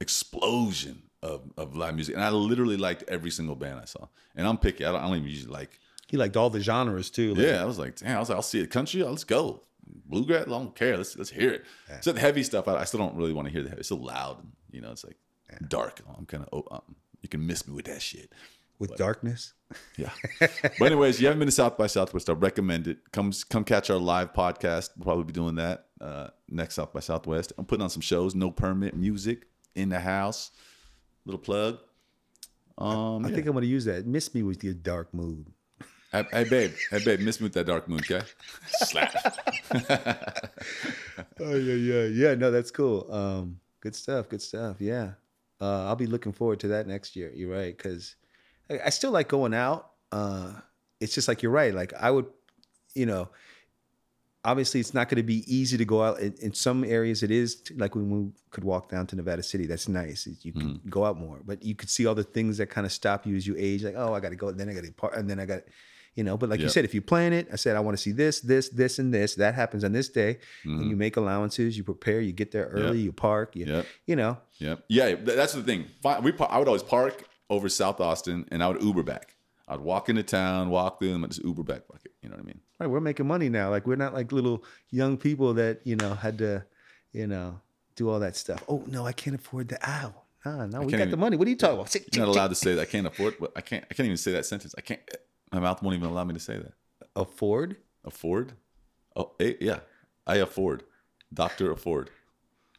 explosion 0.00 1.02
of, 1.22 1.52
of 1.56 1.76
live 1.76 1.94
music. 1.94 2.14
And 2.14 2.24
I 2.24 2.30
literally 2.30 2.76
liked 2.76 3.04
every 3.08 3.30
single 3.30 3.56
band 3.56 3.80
I 3.80 3.84
saw. 3.84 4.06
And 4.34 4.46
I'm 4.46 4.58
picky. 4.58 4.84
I 4.84 4.92
don't, 4.92 5.00
I 5.02 5.06
don't 5.08 5.16
even 5.18 5.28
usually 5.28 5.52
like. 5.52 5.78
He 6.06 6.16
liked 6.16 6.36
all 6.36 6.50
the 6.50 6.60
genres 6.60 7.10
too. 7.10 7.34
like- 7.34 7.46
Yeah, 7.46 7.62
I 7.62 7.64
was 7.64 7.78
like, 7.78 7.96
damn. 7.96 8.16
I 8.16 8.20
was 8.20 8.28
like, 8.28 8.36
I'll 8.36 8.42
see 8.42 8.60
it. 8.60 8.70
Country, 8.70 9.02
let's 9.02 9.24
go. 9.24 9.62
Bluegrass, 10.06 10.46
I 10.46 10.50
don't 10.50 10.74
care. 10.74 10.96
Let's 10.96 11.16
let's 11.16 11.30
hear 11.30 11.50
it. 11.52 11.64
So 12.00 12.12
the 12.12 12.20
heavy 12.20 12.42
stuff, 12.42 12.66
I, 12.68 12.74
I 12.76 12.84
still 12.84 12.98
don't 12.98 13.16
really 13.16 13.32
want 13.32 13.46
to 13.46 13.52
hear 13.52 13.62
the 13.62 13.68
heavy. 13.68 13.80
It's 13.80 13.88
so 13.88 13.96
loud. 13.96 14.44
You 14.70 14.80
know, 14.80 14.90
it's 14.90 15.04
like 15.04 15.16
dark. 15.68 16.00
I'm 16.18 16.26
kind 16.26 16.44
of. 16.44 16.48
Oh, 16.52 16.74
um, 16.76 16.96
you 17.22 17.28
can 17.28 17.46
miss 17.46 17.66
me 17.66 17.74
with 17.74 17.86
that 17.86 18.02
shit. 18.02 18.32
with 18.78 18.94
darkness. 18.96 19.52
Yeah. 19.96 20.10
but 20.40 20.82
anyways, 20.82 21.20
you 21.20 21.26
haven't 21.26 21.40
been 21.40 21.48
to 21.48 21.52
South 21.52 21.76
by 21.76 21.88
Southwest. 21.88 22.30
I 22.30 22.34
recommend 22.34 22.86
it. 22.86 22.98
Come 23.10 23.32
come 23.48 23.64
catch 23.64 23.90
our 23.90 23.96
live 23.98 24.32
podcast. 24.32 24.90
We'll 24.96 25.04
probably 25.04 25.24
be 25.24 25.32
doing 25.32 25.56
that 25.56 25.86
uh, 26.00 26.28
next 26.48 26.76
South 26.76 26.92
by 26.92 27.00
Southwest. 27.00 27.52
I'm 27.58 27.64
putting 27.64 27.82
on 27.82 27.90
some 27.90 28.00
shows. 28.02 28.36
No 28.36 28.52
permit 28.52 28.94
music 28.94 29.46
in 29.74 29.88
the 29.88 29.98
house. 29.98 30.52
Little 31.24 31.40
plug. 31.40 31.78
Um, 32.78 33.24
I 33.24 33.28
yeah. 33.30 33.34
think 33.34 33.46
I'm 33.48 33.54
gonna 33.54 33.66
use 33.66 33.86
that. 33.86 34.06
Miss 34.06 34.34
me 34.34 34.42
with 34.44 34.62
your 34.62 34.74
dark 34.74 35.12
mood. 35.14 35.46
Hey, 36.12 36.24
hey, 36.30 36.44
babe, 36.44 36.72
hey 36.90 37.04
babe, 37.04 37.20
miss 37.20 37.40
me 37.40 37.44
with 37.44 37.52
that 37.54 37.66
dark 37.66 37.88
moon, 37.88 38.00
okay? 38.00 38.22
Slap. 38.68 39.14
Oh 41.40 41.54
yeah, 41.54 41.74
yeah, 41.74 42.04
yeah. 42.04 42.34
No, 42.34 42.50
that's 42.50 42.70
cool. 42.70 43.06
Um, 43.12 43.60
good 43.80 43.94
stuff. 43.94 44.28
Good 44.28 44.42
stuff. 44.42 44.80
Yeah, 44.80 45.12
uh, 45.60 45.86
I'll 45.86 45.96
be 45.96 46.06
looking 46.06 46.32
forward 46.32 46.60
to 46.60 46.68
that 46.68 46.86
next 46.86 47.14
year. 47.16 47.30
You're 47.34 47.50
right, 47.50 47.76
because 47.76 48.16
I, 48.70 48.80
I 48.86 48.90
still 48.90 49.10
like 49.10 49.28
going 49.28 49.54
out. 49.54 49.90
Uh, 50.12 50.52
it's 51.00 51.14
just 51.14 51.28
like 51.28 51.42
you're 51.42 51.52
right. 51.52 51.74
Like 51.74 51.92
I 51.94 52.10
would, 52.10 52.26
you 52.94 53.06
know, 53.06 53.28
obviously 54.44 54.80
it's 54.80 54.94
not 54.94 55.08
going 55.08 55.16
to 55.16 55.22
be 55.22 55.44
easy 55.52 55.76
to 55.76 55.84
go 55.84 56.02
out. 56.02 56.20
In, 56.20 56.34
in 56.40 56.52
some 56.54 56.84
areas, 56.84 57.22
it 57.22 57.30
is. 57.30 57.62
Like 57.76 57.94
when 57.94 58.08
we 58.10 58.32
could 58.50 58.64
walk 58.64 58.90
down 58.90 59.06
to 59.08 59.16
Nevada 59.16 59.42
City, 59.42 59.66
that's 59.66 59.88
nice. 59.88 60.26
You 60.42 60.52
can 60.52 60.80
go 60.88 61.04
out 61.04 61.18
more, 61.18 61.40
but 61.44 61.62
you 61.62 61.74
could 61.74 61.90
see 61.90 62.06
all 62.06 62.14
the 62.14 62.24
things 62.24 62.58
that 62.58 62.70
kind 62.70 62.86
of 62.86 62.92
stop 62.92 63.26
you 63.26 63.36
as 63.36 63.46
you 63.46 63.54
age. 63.58 63.84
Like, 63.84 63.96
oh, 63.96 64.14
I 64.14 64.20
got 64.20 64.30
to 64.30 64.36
go. 64.36 64.50
Then 64.50 64.68
I 64.68 64.74
got 64.74 64.84
to 64.84 64.92
part, 64.92 65.14
and 65.14 65.28
then 65.28 65.38
I 65.38 65.46
got. 65.46 65.62
You 66.16 66.24
know, 66.24 66.38
but 66.38 66.48
like 66.48 66.60
you 66.60 66.70
said, 66.70 66.86
if 66.86 66.94
you 66.94 67.02
plan 67.02 67.34
it, 67.34 67.46
I 67.52 67.56
said 67.56 67.76
I 67.76 67.80
want 67.80 67.94
to 67.94 68.02
see 68.02 68.10
this, 68.10 68.40
this, 68.40 68.70
this, 68.70 68.98
and 68.98 69.12
this. 69.12 69.34
That 69.34 69.54
happens 69.54 69.84
on 69.84 69.92
this 69.92 70.08
day 70.08 70.38
and 70.64 70.80
you 70.80 70.86
mm-hmm. 70.88 70.98
make 70.98 71.18
allowances, 71.18 71.76
you 71.76 71.84
prepare, 71.84 72.22
you 72.22 72.32
get 72.32 72.52
there 72.52 72.64
early, 72.68 73.00
you 73.00 73.12
park, 73.12 73.54
you, 73.54 73.66
Yep. 73.66 73.86
you 74.06 74.16
know. 74.16 74.38
Yep. 74.56 74.84
Yeah, 74.88 75.14
that's 75.16 75.52
the 75.52 75.62
thing. 75.62 75.84
We 76.22 76.32
I 76.40 76.58
would 76.58 76.68
always 76.68 76.82
park 76.82 77.28
over 77.50 77.68
South 77.68 78.00
Austin, 78.00 78.46
and 78.50 78.62
I 78.62 78.68
would 78.68 78.82
Uber 78.82 79.02
back. 79.02 79.34
I'd 79.68 79.80
walk 79.80 80.08
into 80.08 80.22
town, 80.22 80.70
walk 80.70 81.00
through, 81.00 81.14
and 81.14 81.22
I'd 81.22 81.32
just 81.32 81.44
Uber 81.44 81.64
back. 81.64 81.86
Fuck 81.86 82.00
it. 82.06 82.12
You 82.22 82.30
know 82.30 82.36
what 82.36 82.44
I 82.44 82.46
mean? 82.46 82.60
Right, 82.80 82.88
we're 82.88 83.00
making 83.00 83.26
money 83.26 83.50
now. 83.50 83.68
Like 83.68 83.86
we're 83.86 83.96
not 83.96 84.14
like 84.14 84.32
little 84.32 84.64
young 84.90 85.18
people 85.18 85.52
that 85.54 85.80
you 85.84 85.96
know 85.96 86.14
had 86.14 86.38
to, 86.38 86.64
you 87.12 87.26
know, 87.26 87.60
do 87.94 88.08
all 88.08 88.20
that 88.20 88.36
stuff. 88.36 88.64
Oh 88.68 88.84
no, 88.86 89.06
I 89.06 89.12
can't 89.12 89.36
afford 89.36 89.68
the 89.68 89.78
ow. 89.86 90.14
Nah, 90.46 90.66
no, 90.66 90.82
we 90.82 90.92
got 90.92 91.10
the 91.10 91.16
money. 91.16 91.36
What 91.36 91.46
are 91.46 91.50
you 91.50 91.56
talking 91.56 91.80
about? 91.80 91.94
You're 91.94 92.24
not 92.26 92.32
allowed 92.32 92.48
to 92.48 92.54
say 92.54 92.74
that. 92.76 92.82
I 92.82 92.84
can't 92.84 93.06
afford. 93.06 93.34
I 93.56 93.60
can't. 93.60 93.84
I 93.90 93.94
can't 93.94 94.06
even 94.06 94.16
say 94.16 94.32
that 94.32 94.46
sentence. 94.46 94.74
I 94.78 94.80
can't. 94.80 95.00
My 95.52 95.60
mouth 95.60 95.82
won't 95.82 95.96
even 95.96 96.10
allow 96.10 96.24
me 96.24 96.34
to 96.34 96.40
say 96.40 96.58
that. 96.58 96.72
Afford? 97.14 97.76
Afford? 98.04 98.52
Oh, 99.14 99.32
eh, 99.40 99.54
yeah. 99.60 99.80
I 100.26 100.36
afford. 100.36 100.82
Doctor 101.32 101.70
afford. 101.70 102.10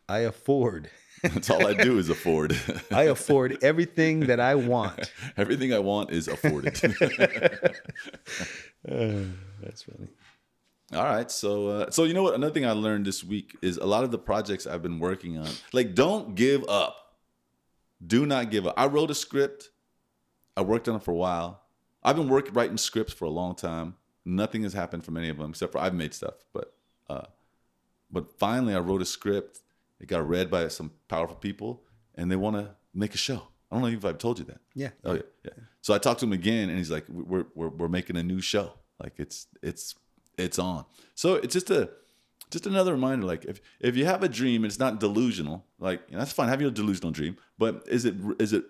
I 0.10 0.20
afford. 0.20 0.90
That's 1.24 1.50
all 1.50 1.66
I 1.66 1.74
do 1.74 1.98
is 1.98 2.10
afford. 2.10 2.60
I 2.92 3.04
afford 3.04 3.64
everything 3.64 4.22
that 4.22 4.40
I 4.40 4.56
want. 4.56 5.12
Everything 5.38 5.74
I 5.74 5.80
want 5.80 6.12
is 6.12 6.28
afforded. 6.28 6.76
That's 8.86 9.84
funny. 9.84 10.10
All 10.94 11.04
right, 11.04 11.30
so 11.32 11.68
uh, 11.68 11.90
so 11.90 12.04
you 12.04 12.14
know 12.14 12.24
what? 12.24 12.36
Another 12.36 12.54
thing 12.54 12.68
I 12.68 12.72
learned 12.72 13.06
this 13.06 13.24
week 13.24 13.58
is 13.62 13.78
a 13.78 13.86
lot 13.86 14.04
of 14.04 14.12
the 14.12 14.20
projects 14.20 14.68
I've 14.68 14.84
been 14.84 15.00
working 15.00 15.38
on. 15.38 15.50
Like, 15.74 15.96
don't 15.96 16.36
give 16.36 16.64
up. 16.70 16.96
Do 18.06 18.28
not 18.28 18.52
give 18.52 18.68
up. 18.68 18.76
I 18.78 18.86
wrote 18.86 19.10
a 19.10 19.16
script. 19.16 19.70
I 20.56 20.62
worked 20.62 20.88
on 20.88 20.96
it 20.96 21.04
for 21.04 21.12
a 21.12 21.16
while. 21.16 21.64
I've 22.04 22.16
been 22.16 22.30
working 22.30 22.54
writing 22.54 22.78
scripts 22.78 23.14
for 23.14 23.26
a 23.26 23.30
long 23.30 23.56
time. 23.56 23.96
Nothing 24.26 24.64
has 24.64 24.74
happened 24.74 25.04
from 25.04 25.18
any 25.18 25.30
of 25.30 25.38
them 25.38 25.52
except 25.52 25.72
for 25.72 25.80
I've 25.80 25.94
made 25.94 26.14
stuff. 26.14 26.36
But 26.54 26.74
uh, 27.10 27.26
but 28.12 28.38
finally, 28.38 28.74
I 28.74 28.80
wrote 28.80 29.02
a 29.02 29.06
script. 29.06 29.62
It 30.00 30.08
got 30.08 30.28
read 30.28 30.52
by 30.52 30.68
some 30.68 30.92
powerful 31.08 31.38
people, 31.38 31.84
and 32.16 32.32
they 32.32 32.36
want 32.36 32.56
to 32.58 32.76
make 32.94 33.14
a 33.14 33.18
show. 33.18 33.48
I 33.72 33.76
don't 33.76 33.82
know 33.82 33.98
if 33.98 34.06
I've 34.06 34.18
told 34.18 34.40
you 34.40 34.46
that. 34.46 34.62
Yeah. 34.74 34.90
Oh 35.04 35.14
yeah, 35.14 35.22
yeah. 35.44 35.52
So 35.82 35.94
I 35.94 35.98
talked 35.98 36.20
to 36.22 36.26
him 36.26 36.34
again, 36.34 36.70
and 36.70 36.78
he's 36.78 36.92
like, 36.92 37.06
"We're 37.10 37.46
we're 37.56 37.70
we're 37.70 37.88
making 37.88 38.18
a 38.18 38.24
new 38.24 38.42
show. 38.42 38.74
Like 39.02 39.14
it's 39.18 39.48
it's 39.62 39.96
it's 40.38 40.60
on." 40.60 40.86
So 41.16 41.36
it's 41.36 41.54
just 41.54 41.70
a 41.70 41.90
just 42.50 42.66
another 42.66 42.94
reminder. 42.94 43.26
Like 43.26 43.46
if 43.46 43.60
if 43.80 43.98
you 43.98 44.06
have 44.06 44.24
a 44.24 44.30
dream, 44.30 44.64
it's 44.64 44.80
not 44.80 45.00
delusional. 45.00 45.66
Like 45.80 46.02
you 46.08 46.14
know, 46.14 46.20
that's 46.20 46.32
fine. 46.32 46.48
Have 46.48 46.62
your 46.62 46.72
delusional 46.72 47.12
dream, 47.12 47.38
but 47.58 47.84
is 47.88 48.06
it 48.06 48.16
is 48.40 48.54
it 48.54 48.64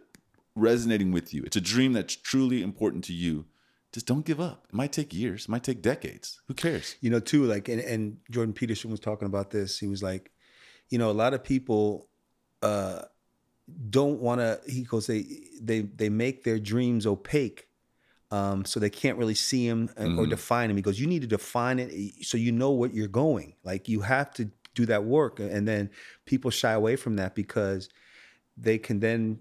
resonating 0.58 1.12
with 1.12 1.34
you? 1.34 1.44
It's 1.44 1.56
a 1.56 1.62
dream 1.62 1.94
that's 1.94 2.16
truly 2.16 2.62
important 2.62 3.04
to 3.06 3.14
you. 3.14 3.46
Just 3.94 4.06
don't 4.06 4.26
give 4.26 4.40
up. 4.40 4.66
It 4.70 4.76
might 4.76 4.92
take 4.92 5.14
years. 5.14 5.46
It 5.46 5.50
might 5.50 5.64
take 5.64 5.82
decades. 5.82 6.42
Who 6.48 6.54
cares? 6.54 6.96
You 7.00 7.10
know, 7.10 7.20
too, 7.20 7.46
like, 7.46 7.70
and, 7.70 7.80
and 7.82 8.18
Jordan 8.30 8.54
Peterson 8.54 8.92
was 8.92 9.00
talking 9.00 9.26
about 9.28 9.52
this. 9.52 9.80
He 9.80 9.88
was 9.88 10.04
like, 10.04 10.32
you 10.90 10.98
know, 10.98 11.10
a 11.10 11.14
lot 11.14 11.34
of 11.34 11.44
people 11.44 12.08
uh, 12.62 13.04
don't 13.90 14.20
want 14.20 14.42
to. 14.42 14.60
He 14.68 14.84
goes, 14.84 15.08
they 15.08 15.26
they 15.62 15.82
they 15.82 16.10
make 16.10 16.44
their 16.44 16.60
dreams 16.60 17.06
opaque, 17.06 17.68
um, 18.32 18.66
so 18.66 18.80
they 18.80 18.90
can't 18.90 19.18
really 19.18 19.36
see 19.36 19.68
them 19.68 19.90
or 19.98 20.26
Mhm. 20.26 20.30
define 20.30 20.68
them. 20.70 20.78
He 20.78 20.84
goes, 20.84 21.00
you 21.00 21.08
need 21.08 21.22
to 21.22 21.28
define 21.28 21.80
it 21.80 22.26
so 22.26 22.38
you 22.38 22.52
know 22.52 22.72
what 22.72 22.94
you're 22.94 23.08
going. 23.08 23.54
Like 23.64 23.88
you 23.90 24.02
have 24.02 24.34
to 24.36 24.52
do 24.76 24.86
that 24.86 25.04
work, 25.06 25.40
and 25.40 25.68
then 25.68 25.90
people 26.26 26.52
shy 26.52 26.72
away 26.74 26.96
from 26.98 27.16
that 27.16 27.36
because 27.36 27.90
they 28.58 28.78
can 28.78 29.00
then, 29.00 29.40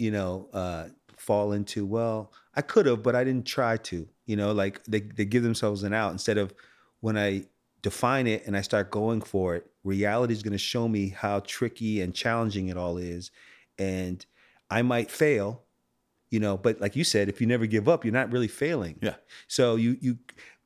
you 0.00 0.10
know, 0.10 0.48
uh, 0.52 0.86
fall 1.16 1.52
into 1.52 1.84
well, 1.84 2.32
I 2.56 2.62
could 2.62 2.86
have, 2.86 3.02
but 3.02 3.14
I 3.14 3.22
didn't 3.22 3.46
try 3.46 3.76
to. 3.76 4.08
You 4.26 4.36
know, 4.36 4.52
like 4.52 4.82
they 4.84 5.00
they 5.00 5.24
give 5.24 5.42
themselves 5.42 5.82
an 5.82 5.92
out 5.92 6.12
instead 6.12 6.38
of 6.38 6.54
when 7.00 7.18
I 7.18 7.44
define 7.82 8.26
it 8.26 8.46
and 8.46 8.56
I 8.56 8.62
start 8.62 8.90
going 8.90 9.20
for 9.20 9.56
it, 9.56 9.66
reality 9.84 10.32
is 10.32 10.42
going 10.42 10.52
to 10.52 10.58
show 10.58 10.88
me 10.88 11.08
how 11.08 11.40
tricky 11.40 12.00
and 12.00 12.14
challenging 12.14 12.68
it 12.68 12.76
all 12.76 12.98
is. 12.98 13.30
And 13.78 14.24
I 14.70 14.82
might 14.82 15.10
fail, 15.10 15.62
you 16.30 16.40
know, 16.40 16.56
but 16.56 16.80
like 16.80 16.94
you 16.96 17.04
said, 17.04 17.28
if 17.28 17.40
you 17.40 17.46
never 17.46 17.66
give 17.66 17.88
up, 17.88 18.04
you're 18.04 18.12
not 18.12 18.32
really 18.32 18.48
failing. 18.48 18.98
Yeah. 19.02 19.16
So 19.48 19.76
you 19.76 19.96
you 20.00 20.18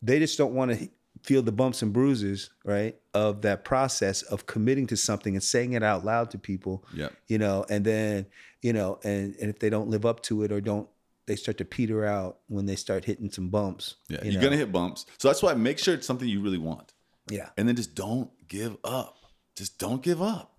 they 0.03 0.19
just 0.19 0.39
don't 0.39 0.55
want 0.55 0.73
to 0.73 0.89
feel 1.25 1.43
the 1.43 1.53
bumps 1.53 1.81
and 1.83 1.93
bruises, 1.93 2.51
right? 2.65 2.95
Of 3.15 3.43
that 3.43 3.65
process 3.65 4.23
of 4.23 4.45
committing 4.47 4.87
to 4.89 4.97
something 4.97 5.35
and 5.35 5.43
saying 5.43 5.73
it 5.73 5.83
out 5.83 6.05
loud 6.05 6.31
to 6.33 6.39
people, 6.39 6.85
Yeah. 6.95 7.09
you 7.29 7.39
know, 7.39 7.65
and 7.71 7.85
then, 7.85 8.27
you 8.63 8.73
know, 8.75 8.99
and 9.05 9.35
and 9.41 9.49
if 9.51 9.59
they 9.59 9.71
don't 9.71 9.89
live 9.89 10.05
up 10.05 10.23
to 10.25 10.43
it 10.45 10.53
or 10.53 10.61
don't 10.61 10.89
they 11.27 11.37
start 11.37 11.57
to 11.57 11.65
peter 11.65 12.05
out 12.05 12.41
when 12.49 12.67
they 12.67 12.77
start 12.77 13.07
hitting 13.07 13.31
some 13.31 13.49
bumps. 13.49 13.95
Yeah. 14.11 14.23
you 14.23 14.33
You're 14.33 14.43
gonna 14.43 14.59
hit 14.59 14.71
bumps. 14.71 15.07
So 15.19 15.29
that's 15.29 15.43
why 15.43 15.55
make 15.55 15.79
sure 15.79 15.95
it's 15.95 16.07
something 16.07 16.29
you 16.29 16.43
really 16.43 16.59
want, 16.59 16.93
Yeah. 17.31 17.49
and 17.57 17.67
then 17.67 17.75
just 17.77 17.95
don't 17.95 18.31
give 18.47 18.77
up. 18.85 19.17
Just 19.57 19.79
don't 19.79 20.03
give 20.03 20.21
up. 20.21 20.51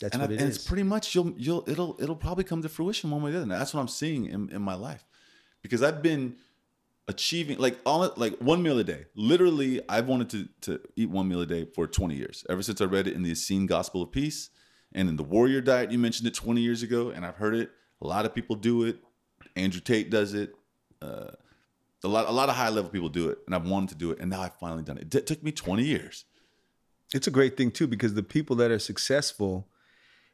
That's 0.00 0.14
and, 0.14 0.22
what 0.22 0.30
I- 0.30 0.34
it 0.34 0.40
and 0.40 0.48
is. 0.50 0.56
it's 0.56 0.66
pretty 0.66 0.82
much 0.84 1.14
you'll 1.14 1.34
you'll 1.36 1.64
it'll 1.68 1.96
it'll 2.00 2.16
probably 2.16 2.44
come 2.44 2.62
to 2.62 2.68
fruition 2.70 3.10
one 3.10 3.22
way 3.22 3.28
or 3.30 3.32
the 3.32 3.38
other. 3.40 3.42
And 3.42 3.52
that's 3.52 3.74
what 3.74 3.80
I'm 3.82 3.88
seeing 3.88 4.24
in, 4.26 4.48
in 4.50 4.62
my 4.62 4.74
life, 4.74 5.04
because 5.62 5.82
I've 5.82 6.00
been 6.02 6.36
achieving 7.08 7.58
like 7.58 7.78
all 7.86 8.12
like 8.16 8.36
one 8.38 8.62
meal 8.62 8.78
a 8.78 8.84
day. 8.84 9.06
Literally, 9.14 9.80
I've 9.88 10.06
wanted 10.06 10.30
to 10.30 10.48
to 10.62 10.80
eat 10.96 11.10
one 11.10 11.28
meal 11.28 11.40
a 11.40 11.46
day 11.46 11.66
for 11.74 11.86
20 11.86 12.14
years. 12.14 12.44
Ever 12.48 12.62
since 12.62 12.80
I 12.80 12.84
read 12.84 13.06
it 13.06 13.14
in 13.14 13.22
the 13.22 13.32
Essene 13.32 13.66
Gospel 13.66 14.02
of 14.02 14.12
Peace 14.12 14.50
and 14.92 15.08
in 15.08 15.16
the 15.16 15.24
Warrior 15.24 15.60
Diet. 15.60 15.90
You 15.90 15.98
mentioned 15.98 16.26
it 16.26 16.34
20 16.34 16.60
years 16.60 16.82
ago, 16.82 17.10
and 17.10 17.24
I've 17.24 17.36
heard 17.36 17.54
it. 17.54 17.70
A 18.00 18.06
lot 18.06 18.24
of 18.26 18.34
people 18.34 18.56
do 18.56 18.84
it. 18.84 18.98
Andrew 19.54 19.80
Tate 19.80 20.10
does 20.10 20.34
it. 20.34 20.54
Uh, 21.00 21.30
a 22.04 22.08
lot 22.08 22.28
a 22.28 22.32
lot 22.32 22.48
of 22.48 22.56
high 22.56 22.68
level 22.68 22.90
people 22.90 23.08
do 23.08 23.30
it, 23.30 23.38
and 23.46 23.54
I've 23.54 23.66
wanted 23.66 23.90
to 23.90 23.94
do 23.96 24.10
it, 24.10 24.18
and 24.20 24.30
now 24.30 24.42
I've 24.42 24.54
finally 24.54 24.82
done 24.82 24.98
it. 24.98 25.02
It 25.04 25.10
t- 25.10 25.20
took 25.34 25.42
me 25.42 25.52
20 25.52 25.82
years. 25.84 26.24
it's 27.14 27.26
a 27.26 27.30
great 27.30 27.56
thing 27.56 27.70
too 27.70 27.86
because 27.86 28.14
the 28.14 28.22
people 28.22 28.56
that 28.56 28.70
are 28.70 28.78
successful 28.80 29.68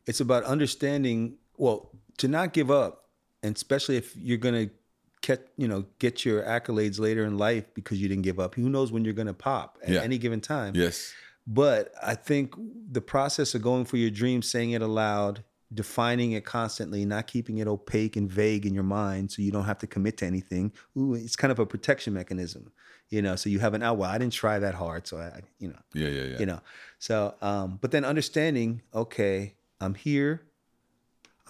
it's 0.07 0.21
about 0.21 0.43
understanding 0.45 1.37
well 1.57 1.91
to 2.17 2.27
not 2.29 2.53
give 2.53 2.71
up 2.71 3.11
and 3.43 3.55
especially 3.55 3.97
if 3.97 4.17
you're 4.17 4.39
going 4.39 4.69
to 4.69 4.75
get 5.23 5.49
you 5.57 5.67
know 5.69 5.85
get 5.99 6.25
your 6.25 6.43
accolades 6.43 6.99
later 7.01 7.25
in 7.25 7.39
life 7.39 7.65
because 7.75 8.01
you 8.01 8.09
didn't 8.09 8.23
give 8.25 8.39
up 8.39 8.55
who 8.55 8.69
knows 8.69 8.93
when 8.93 9.05
you're 9.05 9.15
going 9.15 9.27
to 9.27 9.35
pop 9.35 9.79
at 9.83 9.89
Yeah. 9.91 10.01
any 10.03 10.19
given 10.19 10.41
time 10.41 10.75
Yes. 10.77 11.13
but 11.47 11.93
i 12.03 12.15
think 12.15 12.55
the 12.91 13.01
process 13.01 13.55
of 13.55 13.63
going 13.63 13.85
for 13.85 13.97
your 13.97 14.11
dream 14.11 14.43
saying 14.43 14.73
it 14.73 14.83
aloud 14.83 15.43
defining 15.73 16.33
it 16.33 16.45
constantly 16.45 17.05
not 17.07 17.27
keeping 17.27 17.59
it 17.59 17.67
opaque 17.67 18.15
and 18.17 18.31
vague 18.31 18.67
in 18.67 18.75
your 18.75 18.83
mind 18.85 19.31
so 19.33 19.41
you 19.41 19.51
don't 19.51 19.65
have 19.65 19.79
to 19.79 19.87
commit 19.87 20.19
to 20.19 20.27
anything 20.27 20.71
Ooh, 20.99 21.15
it's 21.15 21.37
kind 21.37 21.51
of 21.51 21.59
a 21.59 21.65
protection 21.67 22.13
mechanism 22.13 22.73
you 23.09 23.23
know 23.23 23.37
so 23.37 23.49
you 23.49 23.59
have 23.61 23.73
an 23.75 23.83
out 23.83 23.97
well 23.99 24.11
i 24.11 24.19
didn't 24.19 24.33
try 24.35 24.59
that 24.59 24.75
hard 24.75 25.07
so 25.07 25.17
i 25.19 25.41
you 25.59 25.69
know 25.69 25.79
Yeah. 25.95 26.09
Yeah. 26.09 26.23
Yeah. 26.25 26.39
you 26.41 26.47
know 26.47 26.61
so 26.99 27.35
um 27.41 27.79
but 27.81 27.91
then 27.91 28.05
understanding 28.05 28.83
okay 28.95 29.55
i'm 29.81 29.95
here 29.95 30.43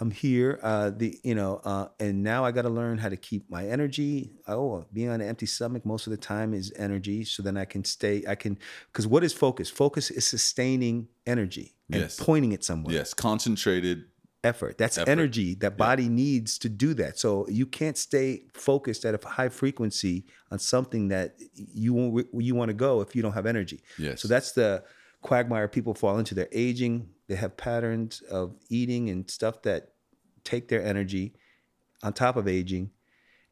i'm 0.02 0.10
here 0.10 0.58
uh 0.62 0.90
the 0.90 1.08
you 1.22 1.34
know 1.40 1.60
uh 1.64 1.86
and 2.00 2.22
now 2.32 2.44
i 2.44 2.50
got 2.50 2.62
to 2.62 2.68
learn 2.80 2.98
how 2.98 3.08
to 3.08 3.16
keep 3.16 3.48
my 3.56 3.62
energy 3.76 4.32
oh 4.48 4.84
being 4.92 5.08
on 5.08 5.20
an 5.20 5.28
empty 5.28 5.46
stomach 5.46 5.82
most 5.86 6.06
of 6.08 6.10
the 6.10 6.16
time 6.34 6.52
is 6.60 6.72
energy 6.76 7.18
so 7.24 7.38
then 7.46 7.56
i 7.56 7.64
can 7.64 7.82
stay 7.84 8.16
i 8.28 8.34
can 8.34 8.58
because 8.90 9.06
what 9.06 9.22
is 9.22 9.32
focus 9.32 9.68
focus 9.70 10.10
is 10.10 10.24
sustaining 10.26 10.96
energy 11.34 11.66
and 11.90 12.00
Yes. 12.02 12.18
pointing 12.18 12.52
it 12.52 12.62
somewhere 12.64 12.94
Yes. 12.94 13.14
Concentrated. 13.14 13.98
effort 14.44 14.76
that's 14.76 14.98
Effort. 14.98 15.10
energy 15.16 15.48
that 15.62 15.74
body 15.76 16.08
needs 16.08 16.50
to 16.64 16.68
do 16.84 16.90
that 16.94 17.12
so 17.22 17.46
you 17.60 17.66
can't 17.78 17.96
stay 18.08 18.28
focused 18.68 19.02
at 19.08 19.12
a 19.14 19.20
high 19.38 19.48
frequency 19.62 20.24
on 20.50 20.58
something 20.58 21.04
that 21.14 21.28
you 21.54 21.90
won't 21.94 22.26
you 22.48 22.54
want 22.60 22.68
to 22.74 22.78
go 22.88 22.92
if 23.04 23.14
you 23.14 23.22
don't 23.24 23.36
have 23.40 23.46
energy 23.54 23.78
Yes. 24.06 24.16
so 24.20 24.26
that's 24.34 24.50
the 24.60 24.82
quagmire 25.30 25.68
people 25.68 25.94
fall 25.94 26.18
into. 26.18 26.34
They're 26.34 26.48
aging. 26.50 27.08
They 27.28 27.36
have 27.36 27.56
patterns 27.56 28.22
of 28.38 28.56
eating 28.68 29.08
and 29.08 29.30
stuff 29.30 29.62
that 29.62 29.91
take 30.44 30.68
their 30.68 30.82
energy 30.84 31.34
on 32.02 32.12
top 32.12 32.36
of 32.36 32.48
aging. 32.48 32.90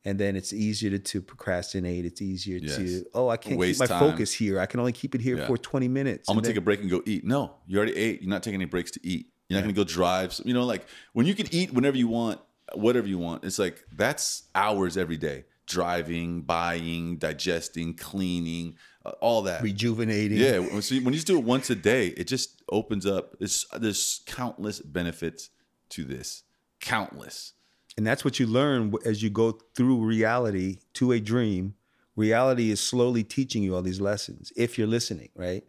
And 0.04 0.18
then 0.18 0.34
it's 0.34 0.52
easier 0.54 0.90
to, 0.92 0.98
to 0.98 1.20
procrastinate. 1.20 2.06
It's 2.06 2.22
easier 2.22 2.56
Yes. 2.56 2.76
to, 2.76 3.04
oh, 3.12 3.28
I 3.28 3.36
can't 3.36 3.58
Waste 3.58 3.80
keep 3.80 3.90
my 3.90 3.98
time. 3.98 4.10
focus 4.10 4.32
here. 4.32 4.58
I 4.58 4.64
can 4.64 4.80
only 4.80 4.92
keep 4.92 5.14
it 5.14 5.20
here 5.20 5.36
Yeah. 5.36 5.46
for 5.46 5.58
20 5.58 5.88
minutes. 5.88 6.28
I'm 6.28 6.36
gonna 6.36 6.46
take 6.46 6.56
a 6.56 6.60
break 6.62 6.80
and 6.80 6.88
go 6.88 7.02
eat. 7.04 7.22
No, 7.24 7.56
you 7.66 7.76
already 7.76 7.94
ate. 7.96 8.22
You're 8.22 8.30
not 8.30 8.42
taking 8.42 8.60
any 8.62 8.64
breaks 8.70 8.90
to 8.92 9.00
eat. 9.06 9.26
You're 9.48 9.58
not 9.58 9.62
gonna 9.64 9.74
go 9.74 9.84
drive. 9.84 10.32
So, 10.32 10.42
you 10.46 10.54
know, 10.54 10.64
like 10.64 10.86
when 11.12 11.26
you 11.26 11.34
can 11.34 11.46
eat 11.54 11.74
whenever 11.74 11.98
you 11.98 12.08
want, 12.08 12.40
whatever 12.74 13.06
you 13.08 13.18
want. 13.18 13.44
It's 13.44 13.58
like 13.58 13.84
that's 13.92 14.44
hours 14.54 14.96
every 14.96 15.16
day. 15.18 15.44
Driving, 15.66 16.40
buying, 16.42 17.16
digesting, 17.18 17.94
cleaning, 17.94 18.76
uh, 19.04 19.10
all 19.20 19.42
that. 19.42 19.62
rejuvenating. 19.62 20.38
Yeah. 20.38 20.80
So 20.80 20.94
when 20.96 21.06
you 21.06 21.12
just 21.12 21.26
do 21.26 21.36
it 21.38 21.44
once 21.44 21.68
a 21.70 21.74
day, 21.74 22.08
it 22.08 22.24
just 22.26 22.62
opens 22.72 23.06
up. 23.06 23.36
It's, 23.38 23.66
there's 23.78 24.22
countless 24.26 24.80
benefits 24.80 25.50
to 25.90 26.04
this. 26.04 26.42
Countless. 26.80 27.52
And 27.96 28.06
that's 28.06 28.24
what 28.24 28.38
you 28.38 28.46
learn 28.46 28.94
as 29.04 29.22
you 29.22 29.30
go 29.30 29.52
through 29.74 30.04
reality 30.04 30.78
to 30.94 31.12
a 31.12 31.20
dream. 31.20 31.74
Reality 32.16 32.70
is 32.70 32.80
slowly 32.80 33.22
teaching 33.22 33.62
you 33.62 33.74
all 33.74 33.82
these 33.82 34.00
lessons 34.00 34.52
if 34.56 34.78
you're 34.78 34.86
listening, 34.86 35.28
right? 35.34 35.64